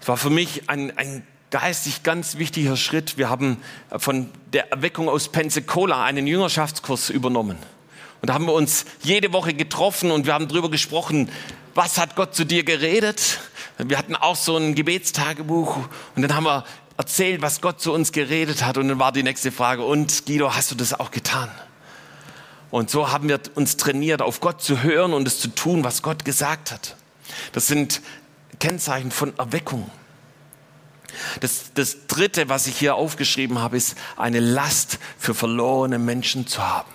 Es 0.01 0.07
war 0.07 0.17
für 0.17 0.29
mich 0.29 0.69
ein, 0.69 0.95
ein 0.97 1.25
geistig 1.51 2.03
ganz 2.03 2.37
wichtiger 2.37 2.77
Schritt. 2.77 3.17
Wir 3.17 3.29
haben 3.29 3.57
von 3.97 4.29
der 4.53 4.71
Erweckung 4.71 5.09
aus 5.09 5.29
Pensacola 5.29 6.03
einen 6.03 6.27
Jüngerschaftskurs 6.27 7.09
übernommen. 7.09 7.57
Und 8.21 8.29
da 8.29 8.33
haben 8.33 8.45
wir 8.45 8.53
uns 8.53 8.85
jede 9.01 9.31
Woche 9.33 9.53
getroffen 9.53 10.11
und 10.11 10.25
wir 10.25 10.33
haben 10.33 10.47
darüber 10.47 10.69
gesprochen, 10.69 11.29
was 11.79 11.97
hat 11.97 12.17
Gott 12.17 12.35
zu 12.35 12.45
dir 12.45 12.65
geredet? 12.65 13.39
Wir 13.77 13.97
hatten 13.97 14.13
auch 14.13 14.35
so 14.35 14.57
ein 14.57 14.75
Gebetstagebuch 14.75 15.77
und 16.13 16.21
dann 16.21 16.35
haben 16.35 16.43
wir 16.43 16.65
erzählt, 16.97 17.41
was 17.41 17.61
Gott 17.61 17.79
zu 17.79 17.93
uns 17.93 18.11
geredet 18.11 18.65
hat. 18.65 18.77
Und 18.77 18.89
dann 18.89 18.99
war 18.99 19.13
die 19.13 19.23
nächste 19.23 19.49
Frage, 19.49 19.85
und 19.85 20.25
Guido, 20.25 20.53
hast 20.53 20.71
du 20.71 20.75
das 20.75 20.93
auch 20.93 21.09
getan? 21.09 21.49
Und 22.69 22.89
so 22.89 23.13
haben 23.13 23.29
wir 23.29 23.39
uns 23.55 23.77
trainiert, 23.77 24.21
auf 24.21 24.41
Gott 24.41 24.61
zu 24.61 24.83
hören 24.83 25.13
und 25.13 25.25
es 25.25 25.39
zu 25.39 25.47
tun, 25.47 25.85
was 25.85 26.01
Gott 26.01 26.25
gesagt 26.25 26.73
hat. 26.73 26.97
Das 27.53 27.67
sind 27.67 28.01
Kennzeichen 28.59 29.09
von 29.09 29.31
Erweckung. 29.39 29.89
Das, 31.39 31.71
das 31.75 32.07
Dritte, 32.07 32.49
was 32.49 32.67
ich 32.67 32.77
hier 32.77 32.95
aufgeschrieben 32.95 33.59
habe, 33.59 33.77
ist 33.77 33.95
eine 34.17 34.41
Last 34.41 34.99
für 35.17 35.33
verlorene 35.33 35.97
Menschen 35.97 36.45
zu 36.45 36.61
haben. 36.61 36.91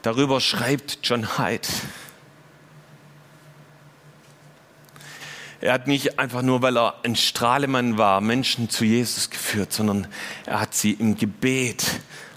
Darüber 0.00 0.40
schreibt 0.40 1.00
John 1.02 1.36
Hyde. 1.36 1.68
Er 5.60 5.74
hat 5.74 5.86
nicht 5.86 6.18
einfach 6.18 6.40
nur, 6.40 6.62
weil 6.62 6.78
er 6.78 6.94
ein 7.02 7.16
Strahlemann 7.16 7.98
war, 7.98 8.22
Menschen 8.22 8.70
zu 8.70 8.84
Jesus 8.84 9.28
geführt, 9.28 9.72
sondern 9.72 10.06
er 10.46 10.60
hat 10.60 10.74
sie 10.74 10.92
im 10.92 11.16
Gebet 11.16 11.84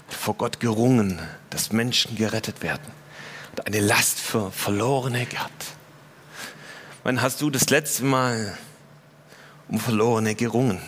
vor 0.08 0.34
Gott 0.34 0.60
gerungen, 0.60 1.18
dass 1.48 1.72
Menschen 1.72 2.16
gerettet 2.16 2.62
werden. 2.62 2.84
Und 3.50 3.66
eine 3.66 3.80
Last 3.80 4.20
für 4.20 4.50
Verlorene 4.50 5.24
gehabt. 5.24 5.64
Wann 7.02 7.22
hast 7.22 7.40
du 7.40 7.50
das 7.50 7.70
letzte 7.70 8.04
Mal 8.04 8.58
um 9.68 9.80
Verlorene 9.80 10.34
gerungen? 10.34 10.80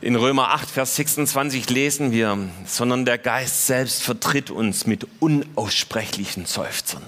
In 0.00 0.16
Römer 0.16 0.50
8, 0.50 0.68
Vers 0.68 0.96
26 0.96 1.70
lesen 1.70 2.12
wir, 2.12 2.36
sondern 2.66 3.04
der 3.04 3.18
Geist 3.18 3.66
selbst 3.66 4.02
vertritt 4.02 4.50
uns 4.50 4.86
mit 4.86 5.06
unaussprechlichen 5.20 6.46
Seufzern. 6.46 7.04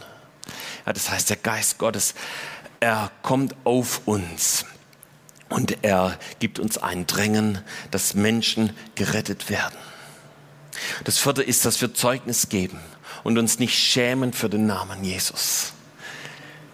Ja, 0.87 0.93
das 0.93 1.11
heißt, 1.11 1.31
der 1.31 1.37
Geist 1.37 1.79
Gottes 1.79 2.15
er 2.81 3.11
kommt 3.23 3.55
auf 3.65 4.03
uns 4.07 4.67
und 5.49 5.79
er 5.83 6.19
gibt 6.39 6.59
uns 6.59 6.79
ein 6.79 7.07
Drängen, 7.07 7.59
dass 7.91 8.15
Menschen 8.15 8.73
gerettet 8.95 9.51
werden. 9.51 9.77
Das 11.05 11.19
vierte 11.19 11.43
ist, 11.43 11.65
dass 11.65 11.81
wir 11.81 11.95
Zeugnis 11.95 12.49
geben 12.49 12.81
und 13.23 13.39
uns 13.39 13.59
nicht 13.59 13.79
schämen 13.79 14.33
für 14.33 14.49
den 14.49 14.67
Namen 14.67 15.05
Jesus. 15.05 15.73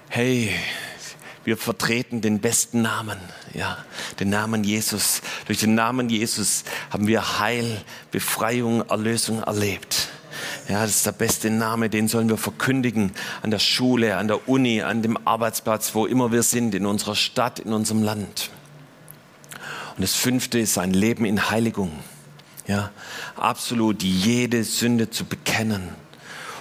Hey, 0.08 0.54
wir 1.44 1.56
vertreten 1.56 2.20
den 2.20 2.40
besten 2.40 2.82
Namen, 2.82 3.18
ja, 3.54 3.78
den 4.18 4.30
Namen 4.30 4.62
Jesus. 4.62 5.22
Durch 5.46 5.58
den 5.58 5.74
Namen 5.74 6.10
Jesus 6.10 6.64
haben 6.90 7.06
wir 7.06 7.38
Heil, 7.38 7.82
Befreiung, 8.10 8.88
Erlösung 8.88 9.42
erlebt. 9.42 10.09
Ja, 10.70 10.82
das 10.82 10.98
ist 10.98 11.06
der 11.06 11.10
beste 11.10 11.50
Name, 11.50 11.90
den 11.90 12.06
sollen 12.06 12.28
wir 12.28 12.36
verkündigen 12.36 13.10
an 13.42 13.50
der 13.50 13.58
Schule, 13.58 14.16
an 14.16 14.28
der 14.28 14.48
Uni, 14.48 14.82
an 14.82 15.02
dem 15.02 15.18
Arbeitsplatz, 15.26 15.96
wo 15.96 16.06
immer 16.06 16.30
wir 16.30 16.44
sind, 16.44 16.76
in 16.76 16.86
unserer 16.86 17.16
Stadt, 17.16 17.58
in 17.58 17.72
unserem 17.72 18.04
Land. 18.04 18.50
Und 19.96 20.02
das 20.02 20.14
fünfte 20.14 20.60
ist 20.60 20.78
ein 20.78 20.94
Leben 20.94 21.24
in 21.24 21.50
Heiligung. 21.50 21.90
Ja, 22.68 22.92
absolut 23.34 24.04
jede 24.04 24.62
Sünde 24.62 25.10
zu 25.10 25.24
bekennen 25.24 25.88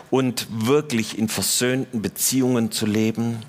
und 0.10 0.48
wirklich 0.50 1.20
in 1.20 1.30
versöhnten 1.30 2.02
Beziehungen 2.02 2.72
zu 2.72 2.88
leben 2.88 3.44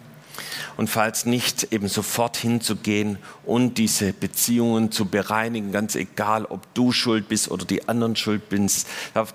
und 0.76 0.88
falls 0.88 1.26
nicht, 1.26 1.72
eben 1.72 1.88
sofort 1.88 2.36
hinzugehen 2.36 3.18
und 3.44 3.78
diese 3.78 4.12
Beziehungen 4.12 4.92
zu 4.92 5.06
bereinigen, 5.06 5.72
ganz 5.72 5.94
egal, 5.94 6.44
ob 6.44 6.72
du 6.74 6.92
schuld 6.92 7.28
bist 7.28 7.50
oder 7.50 7.64
die 7.64 7.88
anderen 7.88 8.16
schuld 8.16 8.48
bist. 8.48 8.86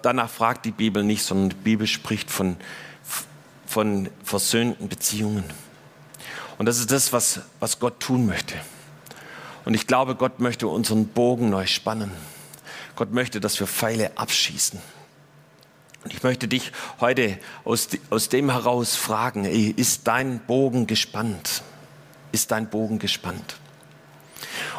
Danach 0.01 0.29
fragt 0.29 0.65
die 0.65 0.71
Bibel 0.71 1.03
nicht, 1.03 1.23
sondern 1.23 1.49
die 1.49 1.55
Bibel 1.55 1.87
spricht 1.87 2.31
von, 2.31 2.57
von 3.65 4.09
versöhnten 4.23 4.87
Beziehungen. 4.87 5.43
Und 6.57 6.65
das 6.65 6.79
ist 6.79 6.91
das, 6.91 7.11
was, 7.11 7.41
was 7.59 7.79
Gott 7.79 7.99
tun 7.99 8.25
möchte. 8.25 8.55
Und 9.65 9.73
ich 9.73 9.87
glaube, 9.87 10.15
Gott 10.15 10.39
möchte 10.39 10.67
unseren 10.67 11.07
Bogen 11.07 11.49
neu 11.49 11.65
spannen. 11.65 12.11
Gott 12.95 13.11
möchte, 13.11 13.39
dass 13.39 13.59
wir 13.59 13.67
Pfeile 13.67 14.17
abschießen. 14.17 14.79
Und 16.05 16.13
ich 16.13 16.21
möchte 16.21 16.47
dich 16.47 16.71
heute 16.99 17.39
aus, 17.63 17.89
aus 18.11 18.29
dem 18.29 18.51
heraus 18.51 18.95
fragen, 18.95 19.43
ist 19.43 20.07
dein 20.07 20.39
Bogen 20.39 20.85
gespannt? 20.85 21.63
Ist 22.31 22.51
dein 22.51 22.69
Bogen 22.69 22.99
gespannt? 22.99 23.55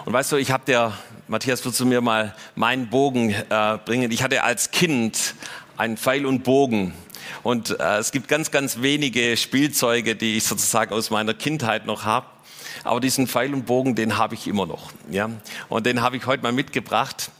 Und 0.04 0.12
weißt 0.12 0.30
du, 0.30 0.36
ich 0.36 0.52
habe 0.52 0.62
der, 0.66 0.96
Matthias, 1.26 1.64
würdest 1.64 1.80
du 1.80 1.86
mir 1.86 2.00
mal 2.00 2.36
meinen 2.54 2.88
Bogen 2.88 3.30
äh, 3.30 3.78
bringen? 3.84 4.12
Ich 4.12 4.22
hatte 4.22 4.44
als 4.44 4.70
Kind 4.70 5.34
einen 5.76 5.96
Pfeil 5.96 6.26
und 6.26 6.44
Bogen. 6.44 6.94
Und 7.42 7.70
äh, 7.80 7.98
es 7.98 8.12
gibt 8.12 8.28
ganz, 8.28 8.52
ganz 8.52 8.80
wenige 8.80 9.36
Spielzeuge, 9.36 10.14
die 10.14 10.36
ich 10.36 10.44
sozusagen 10.44 10.94
aus 10.94 11.10
meiner 11.10 11.34
Kindheit 11.34 11.86
noch 11.86 12.04
habe. 12.04 12.26
Aber 12.86 13.00
diesen 13.00 13.26
Pfeil 13.26 13.52
und 13.52 13.66
Bogen, 13.66 13.94
den 13.94 14.16
habe 14.16 14.34
ich 14.34 14.46
immer 14.46 14.64
noch. 14.64 14.92
Ja? 15.10 15.28
Und 15.68 15.86
den 15.86 16.02
habe 16.02 16.16
ich 16.16 16.26
heute 16.26 16.42
mal 16.42 16.52
mitgebracht. 16.52 17.30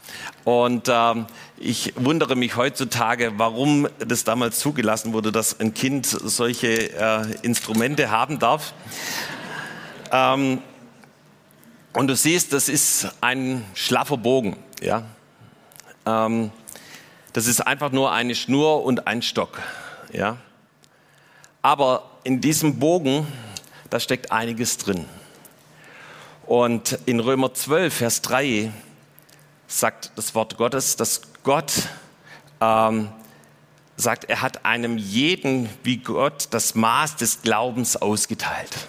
Und 0.43 0.89
ähm, 0.89 1.25
ich 1.57 1.93
wundere 1.95 2.35
mich 2.35 2.55
heutzutage, 2.55 3.33
warum 3.37 3.87
das 3.99 4.23
damals 4.25 4.59
zugelassen 4.59 5.13
wurde, 5.13 5.31
dass 5.31 5.59
ein 5.59 5.73
Kind 5.73 6.05
solche 6.05 6.91
äh, 6.93 7.35
Instrumente 7.43 8.11
haben 8.11 8.39
darf. 8.39 8.73
Ähm, 10.11 10.61
und 11.93 12.07
du 12.07 12.15
siehst, 12.15 12.53
das 12.53 12.69
ist 12.69 13.07
ein 13.21 13.65
schlaffer 13.73 14.17
Bogen. 14.17 14.57
Ja? 14.81 15.03
Ähm, 16.05 16.51
das 17.33 17.47
ist 17.47 17.61
einfach 17.61 17.91
nur 17.91 18.11
eine 18.11 18.35
Schnur 18.35 18.83
und 18.83 19.07
ein 19.07 19.21
Stock. 19.21 19.61
Ja? 20.11 20.37
Aber 21.61 22.11
in 22.23 22.41
diesem 22.41 22.79
Bogen, 22.79 23.25
da 23.89 23.99
steckt 23.99 24.31
einiges 24.31 24.77
drin. 24.77 25.05
Und 26.47 26.97
in 27.05 27.19
Römer 27.19 27.53
12, 27.53 27.93
Vers 27.93 28.21
3 28.21 28.71
sagt 29.67 30.13
das 30.15 30.33
Wort 30.33 30.57
Gottes, 30.57 30.95
dass 30.95 31.21
Gott 31.43 31.73
ähm, 32.61 33.09
sagt, 33.97 34.29
er 34.29 34.41
hat 34.41 34.63
einem 34.63 34.97
jeden 34.97 35.69
wie 35.83 35.97
Gott 35.97 36.47
das 36.51 36.73
Maß 36.73 37.17
des 37.17 37.41
Glaubens 37.41 37.97
ausgeteilt. 37.97 38.87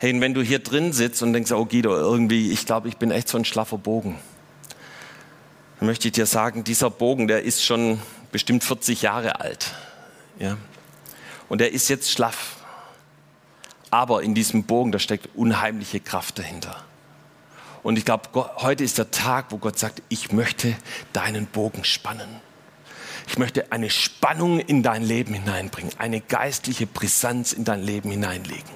Hey, 0.00 0.20
wenn 0.20 0.34
du 0.34 0.42
hier 0.42 0.58
drin 0.58 0.92
sitzt 0.92 1.22
und 1.22 1.32
denkst, 1.32 1.52
oh 1.52 1.64
Guido, 1.64 1.94
irgendwie, 1.94 2.50
ich 2.50 2.66
glaube, 2.66 2.88
ich 2.88 2.96
bin 2.96 3.12
echt 3.12 3.28
so 3.28 3.38
ein 3.38 3.44
schlaffer 3.44 3.78
Bogen, 3.78 4.18
dann 5.78 5.86
möchte 5.86 6.08
ich 6.08 6.12
dir 6.12 6.26
sagen, 6.26 6.64
dieser 6.64 6.90
Bogen, 6.90 7.28
der 7.28 7.44
ist 7.44 7.64
schon 7.64 8.02
bestimmt 8.32 8.64
40 8.64 9.02
Jahre 9.02 9.40
alt. 9.40 9.74
Ja? 10.40 10.56
Und 11.48 11.60
er 11.60 11.72
ist 11.72 11.88
jetzt 11.88 12.10
schlaff. 12.10 12.57
Aber 13.90 14.22
in 14.22 14.34
diesem 14.34 14.64
Bogen, 14.64 14.92
da 14.92 14.98
steckt 14.98 15.28
unheimliche 15.34 16.00
Kraft 16.00 16.38
dahinter. 16.38 16.84
Und 17.82 17.96
ich 17.96 18.04
glaube, 18.04 18.28
heute 18.56 18.84
ist 18.84 18.98
der 18.98 19.10
Tag, 19.10 19.46
wo 19.50 19.58
Gott 19.58 19.78
sagt, 19.78 20.02
ich 20.08 20.32
möchte 20.32 20.74
deinen 21.12 21.46
Bogen 21.46 21.84
spannen. 21.84 22.28
Ich 23.26 23.38
möchte 23.38 23.72
eine 23.72 23.90
Spannung 23.90 24.58
in 24.58 24.82
dein 24.82 25.02
Leben 25.02 25.34
hineinbringen, 25.34 25.92
eine 25.98 26.20
geistliche 26.20 26.86
Brisanz 26.86 27.52
in 27.52 27.64
dein 27.64 27.82
Leben 27.82 28.10
hineinlegen. 28.10 28.70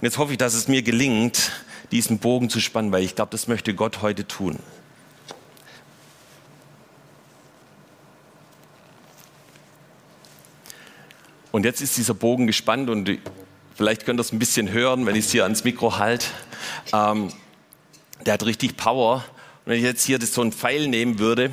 Und 0.00 0.02
jetzt 0.02 0.18
hoffe 0.18 0.32
ich, 0.32 0.38
dass 0.38 0.54
es 0.54 0.68
mir 0.68 0.82
gelingt, 0.82 1.52
diesen 1.90 2.18
Bogen 2.18 2.48
zu 2.48 2.60
spannen, 2.60 2.92
weil 2.92 3.02
ich 3.02 3.14
glaube, 3.14 3.30
das 3.30 3.48
möchte 3.48 3.74
Gott 3.74 4.02
heute 4.02 4.26
tun. 4.26 4.58
Und 11.52 11.64
jetzt 11.64 11.80
ist 11.80 11.96
dieser 11.96 12.14
Bogen 12.14 12.46
gespannt 12.46 12.90
und 12.90 13.18
Vielleicht 13.76 14.06
könnt 14.06 14.18
ihr 14.18 14.22
es 14.22 14.32
ein 14.32 14.38
bisschen 14.38 14.72
hören, 14.72 15.04
wenn 15.04 15.16
ich 15.16 15.26
es 15.26 15.32
hier 15.32 15.42
ans 15.42 15.62
Mikro 15.62 15.98
halte. 15.98 16.24
Ähm, 16.94 17.28
der 18.24 18.32
hat 18.32 18.46
richtig 18.46 18.78
Power. 18.78 19.16
Und 19.16 19.22
wenn 19.66 19.76
ich 19.76 19.84
jetzt 19.84 20.02
hier 20.02 20.18
so 20.22 20.40
einen 20.40 20.52
Pfeil 20.52 20.88
nehmen 20.88 21.18
würde 21.18 21.50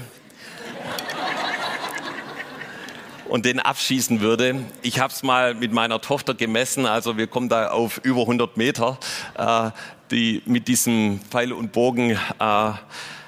und 3.27 3.45
den 3.45 3.59
abschießen 3.59 4.21
würde, 4.21 4.63
ich 4.83 4.99
habe 4.99 5.11
es 5.11 5.21
mal 5.21 5.53
mit 5.53 5.73
meiner 5.73 5.99
Tochter 5.99 6.33
gemessen, 6.33 6.85
also 6.85 7.17
wir 7.17 7.27
kommen 7.27 7.49
da 7.49 7.71
auf 7.71 7.99
über 8.03 8.21
100 8.21 8.55
Meter, 8.55 8.97
äh, 9.37 9.71
die 10.09 10.43
mit 10.45 10.69
diesem 10.69 11.19
Pfeil 11.29 11.51
und 11.51 11.73
Bogen 11.73 12.11
äh, 12.11 12.71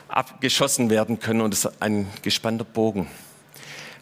abgeschossen 0.07 0.89
werden 0.89 1.19
können. 1.19 1.41
Und 1.41 1.53
es 1.53 1.65
ist 1.65 1.81
ein 1.81 2.09
gespannter 2.21 2.63
Bogen. 2.63 3.09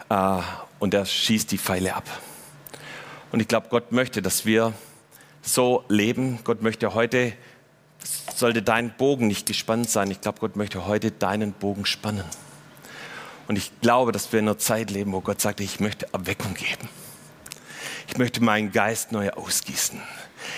Äh, 0.10 0.38
und 0.78 0.94
der 0.94 1.06
schießt 1.06 1.52
die 1.52 1.58
Pfeile 1.58 1.96
ab. 1.96 2.06
Und 3.34 3.40
ich 3.40 3.48
glaube, 3.48 3.68
Gott 3.70 3.92
möchte, 3.92 4.22
dass 4.22 4.46
wir 4.46 4.74
so 5.42 5.84
leben. 5.90 6.38
Gott 6.44 6.62
möchte 6.62 6.94
heute, 6.94 7.34
sollte 8.36 8.62
dein 8.62 8.96
Bogen 8.96 9.26
nicht 9.26 9.48
gespannt 9.48 9.90
sein. 9.90 10.12
Ich 10.12 10.22
glaube, 10.22 10.40
Gott 10.40 10.56
möchte 10.56 10.86
heute 10.86 11.10
deinen 11.10 11.52
Bogen 11.52 11.88
spannen. 11.88 12.26
Und 13.48 13.58
ich 13.58 13.72
glaube, 13.82 14.12
dass 14.12 14.32
wir 14.32 14.40
in 14.40 14.48
einer 14.48 14.60
Zeit 14.60 14.92
leben, 14.92 15.14
wo 15.14 15.22
Gott 15.22 15.42
sagt, 15.42 15.62
ich 15.62 15.80
möchte 15.80 16.08
Erweckung 16.14 16.54
geben. 16.54 16.88
Ich 18.08 18.20
möchte 18.20 18.40
meinen 18.40 18.72
Geist 18.72 19.12
neu 19.12 19.32
ausgießen. 19.32 20.00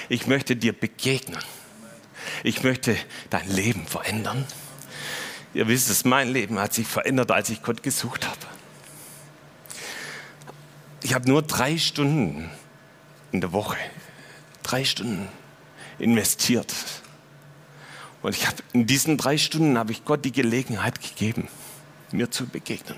Ich 0.10 0.28
möchte 0.28 0.58
dir 0.58 0.74
begegnen. 0.74 1.40
Ich 2.44 2.62
möchte 2.62 2.98
dein 3.30 3.50
Leben 3.50 3.88
verändern. 3.88 4.46
Ihr 5.54 5.70
wisst 5.70 5.90
es, 5.90 6.04
mein 6.04 6.28
Leben 6.28 6.60
hat 6.60 6.74
sich 6.74 6.88
verändert, 6.88 7.32
als 7.32 7.50
ich 7.50 7.64
Gott 7.64 7.84
gesucht 7.84 8.28
habe. 8.28 8.38
Ich 11.04 11.14
habe 11.14 11.30
nur 11.30 11.42
drei 11.42 11.78
Stunden 11.78 12.52
in 13.36 13.42
der 13.42 13.52
Woche. 13.52 13.78
Drei 14.64 14.86
Stunden 14.86 15.28
investiert. 16.00 16.74
Und 18.22 18.36
ich 18.36 18.48
habe 18.48 18.58
in 18.74 18.88
diesen 18.88 19.18
drei 19.18 19.38
Stunden 19.38 19.78
habe 19.78 19.92
ich 19.92 20.06
Gott 20.06 20.26
die 20.26 20.32
Gelegenheit 20.32 21.02
gegeben, 21.02 21.48
mir 22.12 22.32
zu 22.32 22.48
begegnen. 22.48 22.98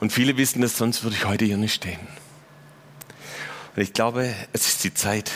Und 0.00 0.12
viele 0.12 0.38
wissen 0.38 0.62
es, 0.62 0.78
sonst 0.78 1.04
würde 1.04 1.16
ich 1.16 1.26
heute 1.26 1.44
hier 1.44 1.58
nicht 1.58 1.74
stehen. 1.74 2.00
Und 3.76 3.82
ich 3.82 3.92
glaube, 3.92 4.34
es 4.54 4.66
ist 4.66 4.84
die 4.84 4.94
Zeit, 4.94 5.30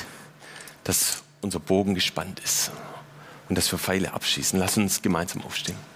dass 0.82 1.22
unser 1.42 1.60
Bogen 1.60 1.94
gespannt 1.94 2.40
ist 2.40 2.70
und 3.50 3.58
dass 3.58 3.70
wir 3.70 3.78
Pfeile 3.78 4.14
abschießen. 4.14 4.58
Lass 4.58 4.78
uns 4.78 5.02
gemeinsam 5.02 5.42
aufstehen. 5.42 5.93